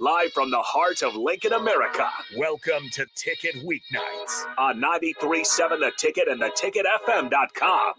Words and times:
live 0.00 0.32
from 0.32 0.50
the 0.50 0.62
heart 0.62 1.02
of 1.02 1.14
Lincoln, 1.14 1.52
America. 1.52 2.08
Welcome 2.34 2.88
to 2.92 3.04
Ticket 3.14 3.56
Weeknights. 3.56 4.46
On 4.56 4.80
93.7 4.80 5.78
The 5.78 5.92
Ticket 5.98 6.26
and 6.26 6.40
theticketfm.com. 6.40 7.92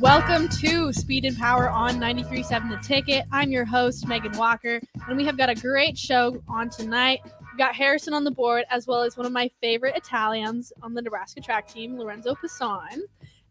Welcome 0.00 0.48
to 0.48 0.94
Speed 0.94 1.26
and 1.26 1.36
Power 1.36 1.68
on 1.68 1.96
93.7 1.96 2.70
The 2.70 2.78
Ticket. 2.82 3.26
I'm 3.30 3.50
your 3.50 3.66
host, 3.66 4.08
Megan 4.08 4.32
Walker, 4.38 4.80
and 5.06 5.18
we 5.18 5.26
have 5.26 5.36
got 5.36 5.50
a 5.50 5.54
great 5.54 5.98
show 5.98 6.42
on 6.48 6.70
tonight. 6.70 7.20
We've 7.24 7.58
got 7.58 7.74
Harrison 7.74 8.14
on 8.14 8.24
the 8.24 8.30
board, 8.30 8.64
as 8.70 8.86
well 8.86 9.02
as 9.02 9.18
one 9.18 9.26
of 9.26 9.32
my 9.32 9.50
favorite 9.60 9.94
Italians 9.94 10.72
on 10.82 10.94
the 10.94 11.02
Nebraska 11.02 11.42
track 11.42 11.68
team, 11.68 11.98
Lorenzo 11.98 12.34
Paissan. 12.34 13.00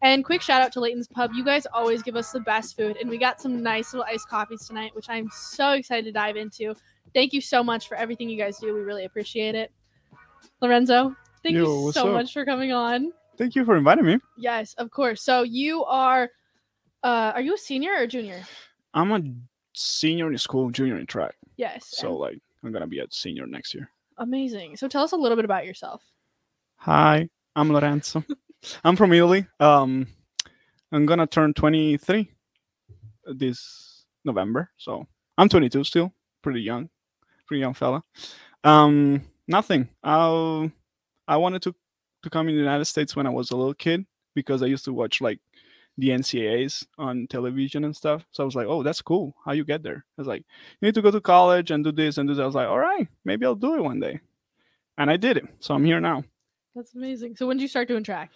And 0.02 0.24
quick 0.24 0.42
shout 0.42 0.62
out 0.62 0.72
to 0.74 0.80
Layton's 0.80 1.08
Pub. 1.08 1.32
You 1.34 1.44
guys 1.44 1.66
always 1.74 2.04
give 2.04 2.16
us 2.16 2.32
the 2.32 2.40
best 2.40 2.78
food, 2.78 2.98
and 2.98 3.10
we 3.10 3.18
got 3.18 3.42
some 3.42 3.64
nice 3.64 3.94
little 3.94 4.06
iced 4.08 4.30
coffees 4.30 4.68
tonight, 4.68 4.96
which 4.96 5.10
I'm 5.10 5.30
so 5.32 5.72
excited 5.72 6.06
to 6.06 6.12
dive 6.12 6.38
into. 6.38 6.76
Thank 7.14 7.34
you 7.34 7.42
so 7.42 7.64
much 7.64 7.88
for 7.88 7.96
everything 7.96 8.30
you 8.30 8.38
guys 8.38 8.60
do. 8.60 8.74
We 8.74 8.82
really 8.82 9.06
appreciate 9.06 9.56
it. 9.56 9.72
Lorenzo, 10.62 11.16
thank 11.42 11.56
Yo, 11.56 11.88
you 11.88 11.92
so 11.92 12.08
up? 12.08 12.14
much 12.14 12.32
for 12.32 12.46
coming 12.46 12.72
on. 12.72 13.12
Thank 13.38 13.56
you 13.56 13.66
for 13.66 13.76
inviting 13.76 14.06
me. 14.06 14.20
Yes, 14.38 14.74
of 14.76 14.92
course. 14.92 15.22
So 15.22 15.44
you 15.44 15.84
are 15.86 16.30
uh 17.04 17.32
are 17.36 17.42
you 17.42 17.54
a 17.54 17.58
senior 17.58 17.92
or 17.94 18.02
a 18.04 18.08
junior? 18.08 18.42
I'm 18.94 19.12
a 19.12 19.22
senior 19.74 20.32
in 20.32 20.38
school, 20.38 20.70
junior 20.72 20.98
in 20.98 21.06
track. 21.06 21.36
Yes. 21.56 21.86
So 21.88 22.16
like 22.16 22.40
I'm 22.64 22.72
gonna 22.72 22.88
be 22.88 23.00
a 23.00 23.06
senior 23.12 23.46
next 23.46 23.74
year. 23.74 23.90
amazing. 24.18 24.78
So 24.78 24.88
tell 24.88 25.04
us 25.04 25.12
a 25.12 25.16
little 25.16 25.36
bit 25.36 25.46
about 25.46 25.66
yourself. 25.66 26.04
Hi, 26.78 27.30
I'm 27.56 27.72
Lorenzo. 27.72 28.24
I'm 28.84 28.96
from 28.96 29.14
Italy. 29.14 29.46
Um 29.60 30.08
I'm 30.92 31.06
gonna 31.06 31.28
turn 31.28 31.54
23 31.54 32.32
this 33.26 34.06
November. 34.24 34.70
So 34.78 35.06
I'm 35.38 35.50
22 35.50 35.84
still, 35.84 36.14
pretty 36.42 36.62
young, 36.62 36.90
pretty 37.46 37.62
young 37.62 37.74
fella. 37.74 38.04
Um, 38.64 39.22
nothing. 39.48 39.90
I 40.04 40.72
I 41.28 41.38
wanted 41.38 41.62
to 41.64 41.76
to 42.24 42.30
come 42.30 42.50
in 42.50 42.56
the 42.56 42.62
United 42.62 42.86
States 42.86 43.16
when 43.16 43.28
I 43.28 43.30
was 43.30 43.52
a 43.52 43.56
little 43.56 43.74
kid 43.74 44.06
because 44.34 44.64
I 44.64 44.68
used 44.68 44.86
to 44.86 44.94
watch 44.94 45.22
like 45.22 45.40
the 45.98 46.10
NCAAs 46.10 46.86
on 46.98 47.28
television 47.28 47.84
and 47.84 47.96
stuff. 47.96 48.26
So 48.32 48.44
I 48.44 48.46
was 48.46 48.56
like, 48.56 48.68
oh, 48.68 48.84
that's 48.84 49.02
cool. 49.02 49.36
How 49.46 49.52
you 49.54 49.66
get 49.66 49.84
there? 49.84 50.06
I 50.18 50.22
was 50.22 50.28
like, 50.28 50.44
you 50.80 50.88
need 50.88 50.96
to 50.96 51.02
go 51.02 51.12
to 51.12 51.22
college 51.22 51.72
and 51.72 51.84
do 51.84 51.92
this 51.92 52.18
and 52.18 52.28
do 52.28 52.36
that. 52.36 52.44
I 52.44 52.46
was 52.46 52.56
like, 52.56 52.68
all 52.68 52.80
right, 52.80 53.08
maybe 53.26 53.46
I'll 53.46 53.56
do 53.56 53.76
it 53.76 53.84
one 53.84 54.00
day. 54.00 54.20
And 54.98 55.10
I 55.10 55.18
did 55.18 55.38
it. 55.38 55.46
So 55.60 55.74
I'm 55.74 55.86
here 55.86 56.00
now. 56.00 56.24
That's 56.78 56.96
amazing. 56.96 57.36
So 57.36 57.48
when 57.48 57.58
did 57.58 57.64
you 57.64 57.68
start 57.68 57.88
doing 57.88 58.04
track? 58.04 58.32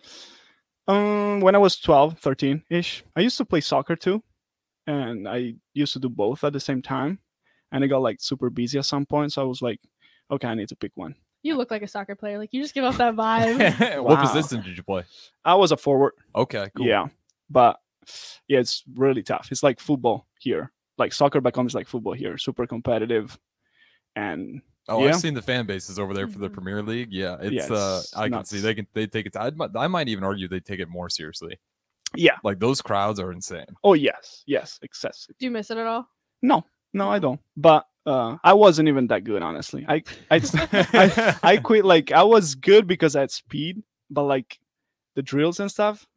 Um, 0.87 1.39
when 1.41 1.55
I 1.55 1.59
was 1.59 1.77
12, 1.79 2.19
13 2.19 2.63
ish, 2.69 3.03
I 3.15 3.21
used 3.21 3.37
to 3.37 3.45
play 3.45 3.61
soccer 3.61 3.95
too. 3.95 4.23
And 4.87 5.27
I 5.27 5.53
used 5.73 5.93
to 5.93 5.99
do 5.99 6.09
both 6.09 6.43
at 6.43 6.53
the 6.53 6.59
same 6.59 6.81
time. 6.81 7.19
And 7.71 7.83
I 7.83 7.87
got 7.87 8.01
like 8.01 8.17
super 8.19 8.49
busy 8.49 8.79
at 8.79 8.85
some 8.85 9.05
point. 9.05 9.31
So 9.31 9.41
I 9.41 9.45
was 9.45 9.61
like, 9.61 9.79
okay, 10.31 10.47
I 10.47 10.55
need 10.55 10.69
to 10.69 10.75
pick 10.75 10.91
one. 10.95 11.15
You 11.43 11.55
look 11.55 11.71
like 11.71 11.83
a 11.83 11.87
soccer 11.87 12.15
player. 12.15 12.37
Like 12.39 12.49
you 12.51 12.61
just 12.61 12.73
give 12.73 12.83
off 12.83 12.97
that 12.97 13.15
vibe. 13.15 13.97
what 14.03 14.17
Wow. 14.17 14.21
position 14.33 14.61
did 14.63 14.75
you 14.75 14.83
play? 14.83 15.03
I 15.45 15.55
was 15.55 15.71
a 15.71 15.77
forward. 15.77 16.13
Okay, 16.35 16.67
cool. 16.75 16.85
Yeah. 16.87 17.07
But 17.49 17.79
yeah, 18.47 18.59
it's 18.59 18.83
really 18.95 19.21
tough. 19.23 19.49
It's 19.51 19.63
like 19.63 19.79
football 19.79 20.25
here. 20.39 20.71
Like 20.97 21.13
soccer 21.13 21.41
back 21.41 21.55
home 21.55 21.67
is 21.67 21.75
like 21.75 21.87
football 21.87 22.13
here. 22.13 22.37
Super 22.37 22.65
competitive. 22.67 23.37
And 24.15 24.61
Oh, 24.89 25.03
Yeah. 25.03 25.09
I've 25.11 25.19
seen 25.19 25.33
the 25.33 25.41
fan 25.41 25.65
bases 25.65 25.99
over 25.99 26.13
there 26.13 26.27
for 26.27 26.39
the 26.39 26.49
Mhm. 26.49 26.53
Premier 26.53 26.81
League. 26.81 27.09
Yeah, 27.11 27.37
it's 27.39 27.69
Yeah, 27.69 27.75
uh, 27.75 27.99
it's 27.99 28.15
I 28.15 28.29
can 28.29 28.43
see 28.45 28.59
they 28.59 28.73
can 28.73 28.87
they 28.93 29.07
take 29.07 29.25
it. 29.27 29.35
I 29.37 29.51
might, 29.51 29.69
I 29.75 29.87
might 29.87 30.07
even 30.09 30.23
argue 30.23 30.47
they 30.47 30.59
take 30.59 30.79
it 30.79 30.89
more 30.89 31.09
seriously. 31.09 31.59
yeah. 32.15 32.35
Like 32.43 32.59
those 32.59 32.81
crowds 32.81 33.19
are 33.19 33.31
insane. 33.31 33.67
Oh 33.83 33.93
yes. 33.93 34.43
Yes. 34.47 34.79
Excessive. 34.81 35.35
Do 35.39 35.45
you 35.45 35.51
miss 35.51 35.71
it 35.71 35.77
at 35.77 35.85
all? 35.87 36.07
No, 36.41 36.65
no, 36.93 37.09
I 37.09 37.19
don't. 37.19 37.39
But 37.55 37.85
uh, 38.05 38.37
I 38.43 38.53
wasn't 38.53 38.87
even 38.89 39.07
that 39.07 39.23
good, 39.23 39.43
honestly. 39.43 39.85
I, 39.87 40.03
I, 40.31 40.41
I, 40.93 41.37
I 41.43 41.57
quit. 41.57 41.85
Like 41.85 42.11
I 42.11 42.23
was 42.23 42.55
good 42.55 42.87
because 42.87 43.15
I 43.15 43.21
had 43.21 43.31
speed, 43.31 43.83
but 44.09 44.23
like 44.23 44.59
the 45.15 45.21
drills 45.21 45.59
and 45.59 45.69
stuff, 45.71 46.07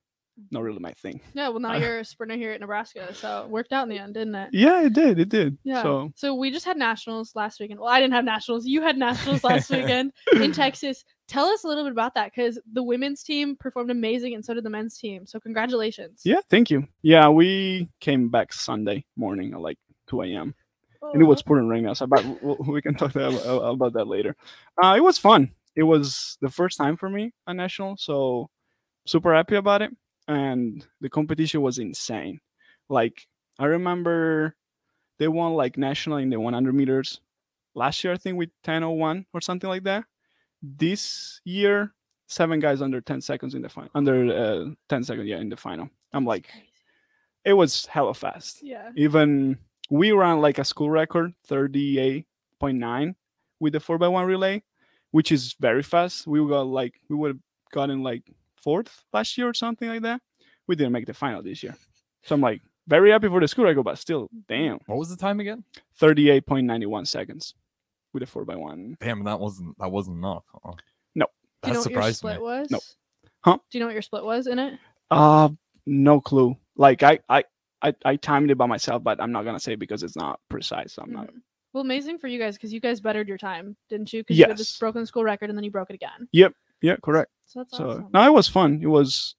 not 0.51 0.63
really 0.63 0.79
my 0.79 0.93
thing. 0.93 1.21
Yeah, 1.35 1.49
well 1.49 1.61
now 1.61 1.75
you're 1.79 2.01
a 2.01 2.05
sprinter 2.05 2.37
here 2.37 2.53
at 2.53 2.61
Nebraska, 2.61 3.15
so 3.15 3.45
it 3.45 3.51
worked 3.51 3.73
out 3.73 3.85
in 3.85 3.89
the 3.89 3.99
end, 3.99 4.15
didn't 4.15 4.35
it? 4.35 4.51
Yeah, 4.53 4.83
it 4.83 4.93
did. 4.93 5.19
It 5.19 5.29
did. 5.29 5.59
Yeah. 5.65 5.83
So 5.83 6.13
So 6.17 6.35
we 6.35 6.51
just 6.51 6.65
had 6.65 6.77
nationals 6.77 7.33
last 7.35 7.61
weekend. 7.61 7.81
Well, 7.81 7.89
I 7.89 8.01
didn't 8.01 8.15
have 8.15 8.25
nationals. 8.25 8.67
You 8.67 8.83
had 8.83 8.97
nationals 8.99 9.45
last 9.45 9.71
weekend 9.71 10.13
in 10.33 10.53
Texas. 10.53 11.05
Tell 11.29 11.47
us 11.47 11.65
a 11.65 11.69
little 11.69 11.85
bit 11.85 11.93
about 11.93 12.15
that 12.15 12.33
because 12.35 12.59
the 12.73 12.83
women's 12.83 13.23
team 13.23 13.57
performed 13.57 13.91
amazing 13.91 14.35
and 14.35 14.45
so 14.45 14.55
did 14.55 14.65
the 14.65 14.71
men's 14.71 14.99
team. 14.99 15.27
So 15.27 15.41
congratulations. 15.41 16.23
yeah, 16.25 16.41
thank 16.51 16.71
you. 16.71 16.87
Yeah, 17.03 17.29
we 17.29 17.89
came 18.01 18.29
back 18.29 18.53
Sunday 18.53 19.05
morning 19.17 19.55
at 19.55 19.61
like 19.61 19.79
2 20.09 20.23
a.m. 20.23 20.55
and 21.03 21.23
it 21.23 21.25
was 21.25 21.43
pouring 21.43 21.69
rain 21.69 21.87
outside. 21.87 22.11
But 22.11 22.25
we 22.67 22.83
can 22.83 22.95
talk 22.95 23.13
that, 23.13 23.29
about, 23.33 23.61
about 23.61 23.93
that 23.95 24.07
later. 24.07 24.37
Uh, 24.83 24.95
it 24.97 25.03
was 25.03 25.19
fun. 25.19 25.51
It 25.77 25.83
was 25.83 26.39
the 26.41 26.51
first 26.51 26.79
time 26.79 26.97
for 26.97 27.09
me 27.09 27.33
at 27.49 27.57
national, 27.57 27.97
so 27.97 28.49
super 29.07 29.35
happy 29.35 29.57
about 29.57 29.83
it. 29.83 29.91
And 30.27 30.87
the 31.01 31.11
competition 31.11 31.63
was 31.63 31.79
insane. 31.79 32.41
Like 32.89 33.27
I 33.59 33.67
remember, 33.67 34.57
they 35.19 35.29
won 35.29 35.55
like 35.55 35.77
national 35.77 36.19
in 36.19 36.31
the 36.31 36.41
100 36.41 36.75
meters 36.75 37.21
last 37.75 38.03
year. 38.03 38.13
I 38.13 38.17
think 38.17 38.39
with 38.39 38.51
10:01 38.65 39.27
or 39.33 39.41
something 39.41 39.69
like 39.69 39.85
that. 39.85 40.05
This 40.63 41.41
year, 41.45 41.93
seven 42.27 42.59
guys 42.59 42.81
under 42.81 43.01
10 43.01 43.21
seconds 43.21 43.55
in 43.55 43.61
the 43.61 43.69
final. 43.69 43.91
Under 43.95 44.33
uh, 44.33 44.71
10 44.89 45.05
seconds, 45.05 45.29
yeah, 45.29 45.39
in 45.39 45.51
the 45.51 45.57
final. 45.57 45.91
I'm 46.15 46.25
like, 46.25 46.49
it 47.45 47.53
was 47.53 47.87
hella 47.87 48.15
fast 48.15 48.61
yeah. 48.63 48.91
even 48.97 49.59
we 49.91 50.13
ran 50.13 50.41
like 50.41 50.59
a 50.59 50.65
school 50.65 50.91
record 50.91 51.33
38.9 51.49 53.15
with 53.61 53.73
the 53.73 53.79
4x1 53.79 54.27
relay 54.27 54.63
which 55.11 55.31
is 55.31 55.55
very 55.61 55.83
fast 55.83 56.27
we 56.27 56.39
got 56.49 56.67
like 56.67 56.95
we 57.09 57.17
would 57.17 57.29
have 57.29 57.41
gotten 57.73 58.03
like 58.03 58.23
fourth 58.65 59.05
last 59.13 59.37
year 59.39 59.49
or 59.49 59.55
something 59.55 59.89
like 59.89 60.03
that 60.03 60.21
we 60.67 60.75
didn't 60.77 60.93
make 60.93 61.07
the 61.07 61.15
final 61.15 61.43
this 61.43 61.63
year 61.63 61.75
so 62.25 62.35
i'm 62.35 62.41
like 62.41 62.61
very 62.89 63.11
happy 63.11 63.29
for 63.29 63.41
the 63.41 63.49
school 63.49 63.65
record 63.65 63.83
but 63.85 63.99
still 63.99 64.29
damn 64.49 64.79
What 64.87 64.99
was 64.99 65.09
the 65.11 65.17
time 65.17 65.39
again? 65.41 65.65
38.91 66.01 67.07
seconds 67.07 67.55
with 68.13 68.23
a 68.23 68.27
4x1 68.27 68.97
Damn, 69.01 69.25
that 69.25 69.39
wasn't 69.41 69.77
that 69.79 69.91
wasn't 69.91 70.17
enough. 70.19 70.45
huh? 70.65 70.73
No. 71.15 71.27
Do 71.63 71.71
you 71.71 71.73
that 71.73 71.73
know 71.75 71.81
what 71.81 71.91
your 71.91 72.01
surprised 72.01 72.19
split 72.19 72.37
me. 72.37 72.43
was? 72.43 72.71
Nope. 72.71 72.83
Huh? 73.43 73.57
Do 73.71 73.79
you 73.79 73.81
know 73.81 73.87
what 73.87 73.93
your 73.95 74.03
split 74.03 74.25
was 74.25 74.47
in 74.47 74.59
it? 74.59 74.79
uh 75.11 75.49
no 75.87 76.21
clue 76.21 76.57
like 76.77 77.03
I, 77.03 77.19
I 77.29 77.45
i 77.83 77.95
i 78.07 78.17
timed 78.17 78.51
it 78.51 78.57
by 78.57 78.65
myself 78.67 79.03
but 79.05 79.21
i'm 79.21 79.33
not 79.33 79.45
gonna 79.45 79.61
say 79.61 79.75
because 79.75 80.03
it's 80.03 80.17
not 80.17 80.41
precise 80.49 80.95
So 80.95 81.03
i'm 81.03 81.13
not 81.13 81.27
Mhm. 81.29 81.41
Well, 81.75 81.83
amazing 81.83 82.19
for 82.19 82.29
you 82.29 82.39
guys 82.39 82.55
because 82.57 82.73
you 82.73 82.79
guys 82.79 83.01
bettered 83.01 83.27
your 83.27 83.37
time, 83.37 83.77
didn't 83.89 84.13
you? 84.13 84.21
Because 84.23 84.39
you 84.39 84.45
had 84.47 84.57
this 84.57 84.79
broken 84.79 85.05
school 85.07 85.25
record 85.25 85.51
and 85.51 85.59
then 85.59 85.65
you 85.65 85.73
broke 85.73 85.91
it 85.91 85.95
again. 85.95 86.29
Yeah 86.83 86.97
correct 87.03 87.31
So 87.47 87.61
that's 87.61 87.75
So 87.75 87.85
awesome. 87.85 88.09
no, 88.13 88.27
it 88.27 88.33
was 88.33 88.49
fun. 88.49 88.81
It 88.83 88.87
was 88.89 89.35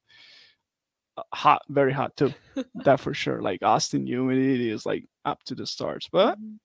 uh, 1.17 1.23
hot, 1.33 1.61
very 1.69 1.93
hot 1.93 2.15
too. 2.17 2.33
that 2.83 2.99
for 2.99 3.13
sure. 3.13 3.41
Like 3.41 3.61
Austin 3.63 4.05
humidity 4.05 4.69
is 4.69 4.85
like 4.85 5.05
up 5.23 5.43
to 5.45 5.55
the 5.55 5.65
stars, 5.65 6.07
but 6.11 6.37
Mhm. 6.39 6.59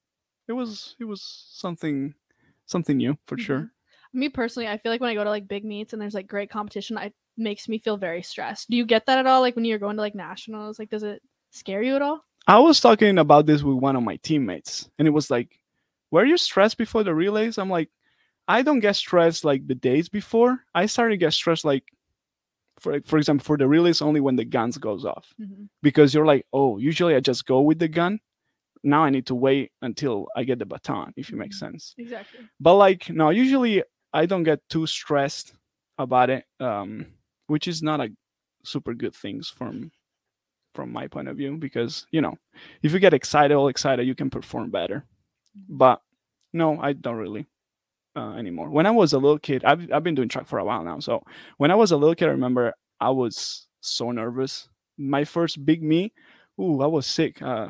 it 0.49 0.53
was 0.53 0.97
it 0.99 1.05
was 1.05 1.23
something 1.53 2.15
something 2.67 2.97
new 2.97 3.17
for 3.27 3.37
Mhm. 3.37 3.41
sure. 3.45 3.71
Me 4.13 4.29
personally, 4.29 4.67
I 4.69 4.77
feel 4.79 4.91
like 4.91 5.01
when 5.01 5.11
I 5.11 5.15
go 5.15 5.23
to 5.25 5.31
like 5.31 5.47
big 5.47 5.65
meets 5.65 5.93
and 5.93 6.03
there's 6.03 6.15
like 6.15 6.27
great 6.27 6.51
competition, 6.51 6.99
it 6.99 7.15
makes 7.37 7.69
me 7.69 7.79
feel 7.79 7.97
very 7.97 8.23
stressed. 8.23 8.69
Do 8.69 8.77
you 8.77 8.85
get 8.85 9.07
that 9.07 9.19
at 9.19 9.27
all? 9.27 9.41
Like 9.41 9.55
when 9.55 9.65
you're 9.65 9.79
going 9.79 9.97
to 9.97 10.03
like 10.03 10.15
nationals, 10.17 10.79
like 10.79 10.91
does 10.91 11.05
it 11.05 11.23
scare 11.51 11.83
you 11.83 11.95
at 11.95 12.03
all? 12.03 12.25
I 12.49 12.59
was 12.59 12.81
talking 12.81 13.19
about 13.19 13.47
this 13.47 13.63
with 13.63 13.77
one 13.77 13.95
of 13.97 14.03
my 14.03 14.17
teammates, 14.17 14.89
and 14.99 15.07
it 15.07 15.13
was 15.13 15.31
like, 15.31 15.61
"Were 16.11 16.25
you 16.25 16.37
stressed 16.37 16.79
before 16.79 17.05
the 17.05 17.15
relays?" 17.15 17.59
I'm 17.59 17.71
like, 17.71 17.91
"I 18.59 18.63
don't 18.63 18.81
get 18.81 18.97
stressed 18.97 19.45
like 19.45 19.67
the 19.67 19.75
days 19.91 20.09
before. 20.09 20.51
I 20.75 20.87
started 20.87 21.15
to 21.15 21.25
get 21.27 21.33
stressed 21.33 21.65
like, 21.65 21.85
for 22.83 23.01
for 23.11 23.19
example, 23.19 23.45
for 23.45 23.57
the 23.59 23.69
release 23.69 24.01
only 24.03 24.21
when 24.21 24.37
the 24.37 24.45
guns 24.57 24.79
goes 24.79 25.05
off." 25.05 25.27
because 25.83 26.15
you're 26.15 26.27
like, 26.33 26.45
oh, 26.53 26.79
usually 26.79 27.15
I 27.17 27.21
just 27.21 27.47
go 27.47 27.61
with 27.69 27.79
the 27.79 27.89
gun. 27.89 28.21
Now 28.83 29.03
I 29.05 29.11
need 29.11 29.27
to 29.27 29.35
wait 29.35 29.73
until 29.83 30.27
I 30.37 30.45
get 30.45 30.59
the 30.59 30.67
baton, 30.67 31.13
if 31.17 31.29
it 31.33 31.37
makes 31.37 31.57
Mhm. 31.57 31.65
sense. 31.65 31.95
Exactly. 31.99 32.41
But 32.59 32.77
like, 32.77 33.03
no, 33.11 33.31
usually 33.31 33.83
I 34.21 34.27
don't 34.27 34.45
get 34.51 34.61
too 34.69 34.87
stressed 34.87 35.55
about 35.99 36.29
it, 36.31 36.45
um, 36.61 37.07
which 37.47 37.69
is 37.69 37.83
not 37.83 38.01
a 38.01 38.09
super 38.65 38.95
good 38.95 39.15
things 39.15 39.49
from 39.59 39.91
from 40.75 40.93
my 40.93 41.07
point 41.09 41.29
of 41.29 41.37
view 41.37 41.57
because 41.59 42.07
you 42.13 42.21
know, 42.25 42.35
if 42.83 42.93
you 42.93 42.99
get 43.01 43.15
excited, 43.15 43.55
all 43.55 43.69
excited, 43.69 44.07
you 44.07 44.15
can 44.15 44.31
perform 44.31 44.71
better. 44.71 44.99
But 45.69 46.01
no, 46.53 46.81
I 46.81 46.93
don't 46.95 47.17
really 47.27 47.47
uh, 48.21 48.35
anymore. 48.37 48.69
When 48.69 48.87
I 48.87 48.91
was 48.91 49.13
a 49.13 49.19
little 49.19 49.39
kid, 49.39 49.65
I've 49.65 49.91
I've 49.93 50.05
been 50.05 50.15
doing 50.15 50.29
track 50.29 50.47
for 50.47 50.59
a 50.59 50.65
while 50.65 50.85
now. 50.85 51.01
So 51.01 51.23
when 51.57 51.71
I 51.71 51.75
was 51.75 51.93
a 51.93 51.97
little 51.97 52.15
kid, 52.15 52.29
I 52.29 52.33
remember 52.33 52.75
I 53.01 53.11
was 53.11 53.67
so 53.81 54.11
nervous. 54.11 54.69
My 54.99 55.25
first 55.25 55.65
big 55.65 55.83
me, 55.83 56.13
ooh, 56.61 56.83
I 56.83 56.87
was 56.87 57.07
sick. 57.07 57.41
Uh, 57.41 57.69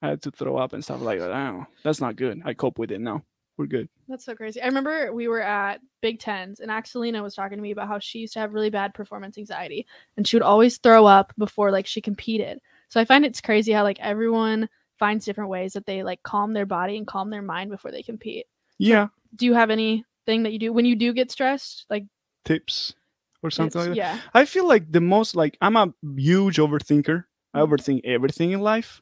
I 0.00 0.08
had 0.10 0.22
to 0.22 0.30
throw 0.30 0.56
up 0.56 0.72
and 0.72 0.84
stuff 0.84 1.00
like 1.00 1.18
that. 1.18 1.30
Oh, 1.30 1.66
that's 1.82 2.00
not 2.00 2.16
good. 2.16 2.40
I 2.44 2.54
cope 2.54 2.78
with 2.78 2.92
it 2.92 3.00
now. 3.00 3.24
We're 3.56 3.66
good. 3.66 3.88
That's 4.08 4.24
so 4.24 4.34
crazy. 4.34 4.62
I 4.62 4.66
remember 4.66 5.12
we 5.12 5.28
were 5.28 5.42
at 5.42 5.80
Big 6.00 6.18
Tens 6.18 6.60
and 6.60 6.70
Axelina 6.70 7.22
was 7.22 7.34
talking 7.34 7.58
to 7.58 7.62
me 7.62 7.70
about 7.70 7.88
how 7.88 7.98
she 7.98 8.20
used 8.20 8.32
to 8.34 8.40
have 8.40 8.54
really 8.54 8.70
bad 8.70 8.94
performance 8.94 9.36
anxiety 9.36 9.86
and 10.16 10.26
she 10.26 10.36
would 10.36 10.42
always 10.42 10.78
throw 10.78 11.06
up 11.06 11.32
before 11.36 11.70
like 11.70 11.86
she 11.86 12.00
competed. 12.00 12.58
So 12.88 13.00
I 13.00 13.04
find 13.04 13.24
it's 13.24 13.40
crazy 13.40 13.72
how 13.72 13.82
like 13.82 14.00
everyone 14.00 14.68
finds 14.98 15.24
different 15.24 15.50
ways 15.50 15.74
that 15.74 15.86
they 15.86 16.02
like 16.02 16.22
calm 16.22 16.52
their 16.52 16.66
body 16.66 16.96
and 16.96 17.06
calm 17.06 17.30
their 17.30 17.42
mind 17.42 17.70
before 17.70 17.90
they 17.90 18.02
compete. 18.02 18.46
Yeah, 18.78 19.08
Do 19.34 19.46
you 19.46 19.54
have 19.54 19.70
anything 19.70 20.42
that 20.44 20.52
you 20.52 20.58
do 20.58 20.72
when 20.72 20.84
you 20.84 20.96
do 20.96 21.12
get 21.12 21.30
stressed? 21.30 21.86
Like 21.90 22.04
tips 22.44 22.94
or 23.42 23.50
something 23.50 23.80
like 23.80 23.90
that. 23.90 23.96
Yeah. 23.96 24.18
I 24.34 24.44
feel 24.44 24.66
like 24.68 24.90
the 24.90 25.00
most 25.00 25.34
like 25.36 25.56
I'm 25.60 25.76
a 25.76 25.92
huge 26.16 26.58
overthinker. 26.58 27.24
I 27.54 27.60
Mhm. 27.60 27.68
overthink 27.68 28.00
everything 28.04 28.52
in 28.52 28.60
life. 28.60 29.00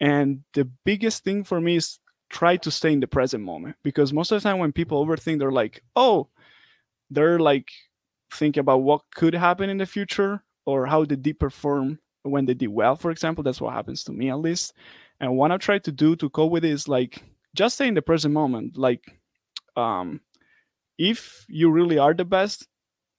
And 0.00 0.42
the 0.54 0.64
biggest 0.84 1.24
thing 1.24 1.44
for 1.44 1.60
me 1.60 1.76
is 1.76 1.98
try 2.30 2.56
to 2.56 2.70
stay 2.70 2.92
in 2.92 3.00
the 3.00 3.06
present 3.06 3.44
moment 3.44 3.76
because 3.82 4.12
most 4.12 4.32
of 4.32 4.42
the 4.42 4.48
time 4.48 4.58
when 4.58 4.72
people 4.72 5.04
overthink 5.04 5.38
they're 5.38 5.52
like, 5.52 5.82
"Oh, 5.94 6.28
they're 7.10 7.38
like 7.38 7.70
thinking 8.30 8.60
about 8.60 8.82
what 8.82 9.02
could 9.14 9.34
happen 9.34 9.68
in 9.68 9.78
the 9.78 9.86
future 9.86 10.42
or 10.64 10.86
how 10.86 11.04
did 11.04 11.22
they 11.22 11.32
perform 11.34 11.98
when 12.22 12.46
they 12.46 12.54
did 12.54 12.68
well, 12.68 12.96
for 12.96 13.10
example. 13.10 13.44
That's 13.44 13.60
what 13.60 13.74
happens 13.74 14.04
to 14.04 14.12
me 14.12 14.30
at 14.30 14.38
least. 14.38 14.72
And 15.20 15.36
what 15.36 15.52
I 15.52 15.56
try 15.58 15.78
to 15.80 15.92
do 15.92 16.16
to 16.16 16.30
cope 16.30 16.50
with 16.52 16.64
it 16.64 16.70
is 16.70 16.88
like 16.88 17.22
just 17.54 17.74
stay 17.76 17.88
in 17.88 17.94
the 17.94 18.02
present 18.02 18.32
moment. 18.32 18.76
Like 18.78 19.20
um 19.76 20.20
if 20.98 21.44
you 21.48 21.70
really 21.70 21.98
are 21.98 22.14
the 22.14 22.24
best 22.24 22.68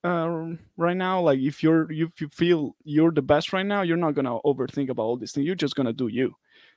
uh, 0.04 0.50
right 0.76 0.96
now 0.96 1.20
like 1.20 1.38
if 1.40 1.62
you're 1.62 1.90
if 1.90 2.20
you 2.20 2.28
feel 2.28 2.76
you're 2.84 3.10
the 3.12 3.22
best 3.22 3.52
right 3.52 3.66
now 3.66 3.82
you're 3.82 3.96
not 3.96 4.14
gonna 4.14 4.38
overthink 4.44 4.90
about 4.90 5.02
all 5.04 5.16
these 5.16 5.32
things 5.32 5.46
you're 5.46 5.54
just 5.56 5.76
gonna 5.76 5.92
do 5.92 6.08
you. 6.08 6.34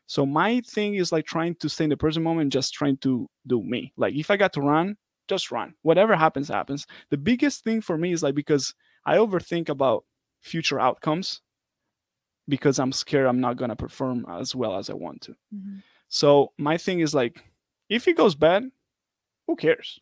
So 0.07 0.25
my 0.25 0.61
thing 0.61 0.95
is 0.95 1.11
like 1.11 1.25
trying 1.25 1.55
to 1.55 1.67
stay 1.69 1.83
in 1.83 1.89
the 1.89 1.97
present 1.97 2.23
moment 2.23 2.53
just 2.53 2.73
trying 2.73 2.97
to 2.97 3.27
do 3.45 3.61
me. 3.63 3.93
Like 3.97 4.15
if 4.15 4.31
i 4.31 4.37
got 4.37 4.53
to 4.53 4.61
run 4.61 4.97
just 5.27 5.51
run. 5.51 5.73
Whatever 5.81 6.15
happens 6.15 6.47
happens. 6.47 6.87
The 7.09 7.17
biggest 7.17 7.65
thing 7.65 7.81
for 7.81 7.97
me 7.97 8.13
is 8.13 8.23
like 8.23 8.35
because 8.35 8.73
i 9.05 9.17
overthink 9.17 9.69
about 9.69 10.05
future 10.41 10.79
outcomes 10.79 11.41
because 12.47 12.79
i'm 12.79 12.91
scared 12.91 13.25
i'm 13.25 13.41
not 13.41 13.57
gonna 13.57 13.75
perform 13.75 14.25
as 14.29 14.55
well 14.55 14.77
as 14.77 14.89
i 14.89 14.93
want 14.93 15.21
to. 15.21 15.35
Mhm. 15.53 15.83
so 16.07 16.53
my 16.57 16.77
thing 16.77 17.01
is 17.01 17.13
like 17.13 17.43
if 17.89 18.07
it 18.07 18.15
goes 18.17 18.35
bad 18.35 18.71
who 19.47 19.55
cares 19.55 19.99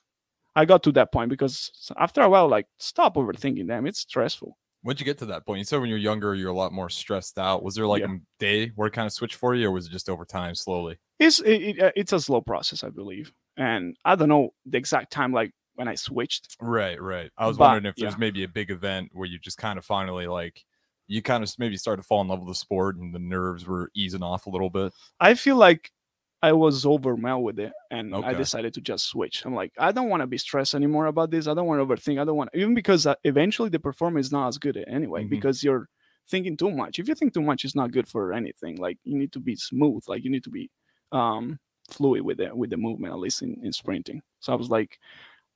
I 0.57 0.65
got 0.65 0.83
to 0.83 0.91
that 0.93 1.11
point 1.11 1.29
because 1.29 1.69
after 1.97 2.21
a 2.21 2.29
while, 2.29 2.47
like 2.47 2.67
stop 2.77 3.15
overthinking 3.15 3.67
them. 3.67 3.85
It's 3.85 3.99
stressful. 3.99 4.57
When'd 4.83 5.01
you 5.01 5.05
get 5.05 5.17
to 5.17 5.25
that 5.25 5.45
point? 5.45 5.57
You 5.59 5.65
said 5.65 5.81
when 5.81 5.89
you're 5.89 5.97
younger, 5.97 6.33
you're 6.33 6.51
a 6.51 6.55
lot 6.55 6.71
more 6.71 6.89
stressed 6.89 7.37
out. 7.37 7.61
Was 7.61 7.75
there 7.75 7.85
like 7.87 8.03
Yeah. 8.03 8.13
a 8.13 8.19
day 8.39 8.71
where 8.75 8.87
it 8.87 8.93
kind 8.93 9.05
of 9.05 9.11
switched 9.11 9.35
for 9.35 9.53
you, 9.53 9.67
or 9.67 9.71
was 9.71 9.87
it 9.87 9.91
just 9.91 10.09
over 10.09 10.23
time, 10.23 10.55
slowly? 10.55 10.97
It's 11.19 11.39
it, 11.41 11.61
it, 11.61 11.81
uh, 11.83 11.91
it's 11.97 12.13
a 12.13 12.21
slow 12.21 12.39
process, 12.39 12.85
I 12.85 12.89
believe, 12.89 13.33
and 13.57 13.97
I 14.05 14.15
don't 14.15 14.29
know 14.29 14.53
the 14.65 14.77
exact 14.77 15.11
time 15.11 15.33
like 15.33 15.51
when 15.73 15.89
I 15.89 15.95
switched. 15.95 16.55
Right, 16.61 17.01
right. 17.01 17.29
I 17.37 17.47
was 17.47 17.57
But, 17.57 17.65
wondering 17.65 17.85
if 17.87 17.95
there's 17.97 18.13
yeah. 18.13 18.17
maybe 18.19 18.43
a 18.45 18.47
big 18.47 18.71
event 18.71 19.09
where 19.11 19.27
you 19.27 19.37
just 19.39 19.57
kind 19.57 19.77
of 19.77 19.83
finally 19.83 20.25
like 20.27 20.63
you 21.07 21.21
kind 21.21 21.43
of 21.43 21.53
maybe 21.59 21.75
started 21.75 22.01
to 22.03 22.07
fall 22.07 22.21
in 22.21 22.29
love 22.29 22.39
with 22.39 22.47
the 22.47 22.55
sport 22.55 22.95
and 22.95 23.13
the 23.13 23.19
nerves 23.19 23.67
were 23.67 23.91
easing 23.93 24.23
off 24.23 24.45
a 24.47 24.49
little 24.49 24.69
bit. 24.69 24.93
I 25.19 25.33
feel 25.33 25.57
like 25.57 25.91
I 26.41 26.51
was 26.53 26.85
overwhelmed 26.85 27.43
with 27.43 27.59
it, 27.59 27.73
and 27.89 28.13
I 28.23 28.33
decided 28.37 28.73
to 28.75 28.81
just 28.81 29.07
switch. 29.07 29.43
I'm 29.45 29.55
like, 29.55 29.73
I 29.79 29.91
don't 29.91 30.09
want 30.09 30.21
to 30.21 30.27
be 30.27 30.37
stressed 30.37 30.75
anymore 30.75 31.07
about 31.07 31.31
this. 31.31 31.47
I 31.47 31.53
don't 31.55 31.65
want 31.65 31.79
to 31.81 31.85
overthink. 31.85 32.21
I 32.21 32.25
don't 32.25 32.35
want 32.37 32.51
even 32.53 32.75
because 32.75 33.07
uh, 33.07 33.15
eventually 33.23 33.69
the 33.69 33.79
performance 33.79 34.27
is 34.27 34.31
not 34.31 34.47
as 34.49 34.57
good 34.59 34.77
anyway 34.87 35.23
Mhm. 35.23 35.29
because 35.29 35.63
you're 35.63 35.87
thinking 36.29 36.55
too 36.57 36.69
much. 36.71 36.99
If 36.99 37.07
you 37.07 37.15
think 37.15 37.33
too 37.33 37.41
much, 37.41 37.65
it's 37.65 37.75
not 37.75 37.91
good 37.91 38.07
for 38.07 38.31
anything. 38.33 38.77
Like 38.77 38.99
you 39.03 39.17
need 39.17 39.31
to 39.33 39.39
be 39.39 39.55
smooth. 39.55 40.03
Like 40.07 40.23
you 40.23 40.29
need 40.29 40.43
to 40.43 40.49
be 40.51 40.69
um, 41.11 41.59
fluid 41.89 42.21
with 42.23 42.39
it 42.39 42.55
with 42.55 42.69
the 42.69 42.77
movement, 42.77 43.13
at 43.13 43.19
least 43.19 43.41
in, 43.41 43.59
in 43.63 43.71
sprinting. 43.73 44.21
So 44.39 44.53
I 44.53 44.55
was 44.55 44.69
like, 44.69 44.99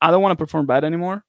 I 0.02 0.10
don't 0.12 0.22
want 0.24 0.32
to 0.38 0.44
perform 0.44 0.66
bad 0.66 0.84
anymore. 0.84 1.24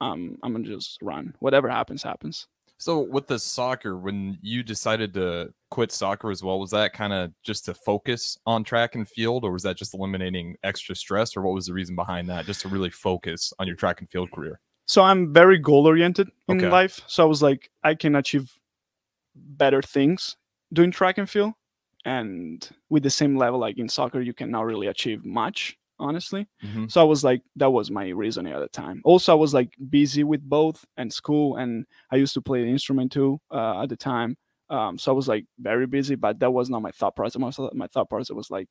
Um, 0.00 0.38
I'm 0.42 0.52
gonna 0.52 0.64
just 0.66 1.00
run. 1.02 1.34
Whatever 1.40 1.68
happens, 1.68 2.02
happens. 2.02 2.46
So 2.78 3.00
with 3.00 3.26
the 3.26 3.38
soccer, 3.38 3.96
when 3.96 4.38
you 4.42 4.62
decided 4.62 5.14
to 5.14 5.52
quit 5.70 5.90
soccer 5.92 6.30
as 6.30 6.42
well, 6.42 6.58
was 6.60 6.70
that 6.72 6.92
kind 6.92 7.12
of 7.12 7.32
just 7.42 7.64
to 7.64 7.74
focus 7.74 8.38
on 8.46 8.64
track 8.64 8.94
and 8.94 9.08
field, 9.08 9.44
or 9.44 9.52
was 9.52 9.62
that 9.62 9.76
just 9.76 9.94
eliminating 9.94 10.56
extra 10.62 10.94
stress, 10.94 11.36
or 11.36 11.42
what 11.42 11.54
was 11.54 11.66
the 11.66 11.72
reason 11.72 11.96
behind 11.96 12.28
that? 12.28 12.44
Just 12.44 12.60
to 12.62 12.68
really 12.68 12.90
focus 12.90 13.52
on 13.58 13.66
your 13.66 13.76
track 13.76 14.00
and 14.00 14.10
field 14.10 14.30
career. 14.30 14.60
So 14.86 15.02
I'm 15.02 15.32
very 15.32 15.58
goal 15.58 15.86
oriented 15.86 16.28
in 16.48 16.58
Okay. 16.58 16.68
life. 16.68 17.00
So 17.06 17.24
I 17.24 17.26
was 17.26 17.42
like, 17.42 17.70
I 17.82 17.94
can 17.94 18.14
achieve 18.14 18.52
better 19.34 19.82
things 19.82 20.36
doing 20.72 20.90
track 20.90 21.18
and 21.18 21.28
field. 21.28 21.54
And 22.04 22.68
with 22.88 23.02
the 23.02 23.10
same 23.10 23.36
level, 23.36 23.58
like 23.58 23.78
in 23.78 23.88
soccer, 23.88 24.20
you 24.20 24.32
cannot 24.32 24.64
really 24.66 24.86
achieve 24.86 25.24
much, 25.24 25.76
honestly. 25.98 26.46
Mhm. 26.64 26.90
So 26.90 27.00
I 27.00 27.04
was 27.04 27.24
like, 27.24 27.42
that 27.56 27.70
was 27.70 27.90
my 27.90 28.08
reasoning 28.08 28.52
at 28.52 28.60
the 28.60 28.68
time. 28.68 29.00
Also, 29.04 29.32
I 29.32 29.36
was 29.36 29.52
like 29.54 29.70
busy 29.90 30.24
with 30.24 30.42
both 30.48 30.84
and 30.96 31.12
school, 31.12 31.56
and 31.56 31.86
I 32.10 32.16
used 32.16 32.34
to 32.34 32.42
play 32.42 32.62
the 32.62 32.70
instrument 32.70 33.12
too 33.12 33.40
uh, 33.50 33.82
at 33.82 33.88
the 33.88 33.96
time. 33.96 34.36
Um, 34.68 34.98
so 34.98 35.12
I 35.12 35.14
was 35.14 35.28
like 35.28 35.46
very 35.58 35.86
busy, 35.86 36.14
but 36.16 36.40
that 36.40 36.50
was 36.52 36.68
not 36.70 36.82
my 36.82 36.90
thought 36.90 37.14
process. 37.16 37.38
My 37.40 37.50
thought- 37.50 37.74
My 37.74 37.86
thought 37.86 38.08
process 38.08 38.34
was 38.34 38.50
like, 38.50 38.68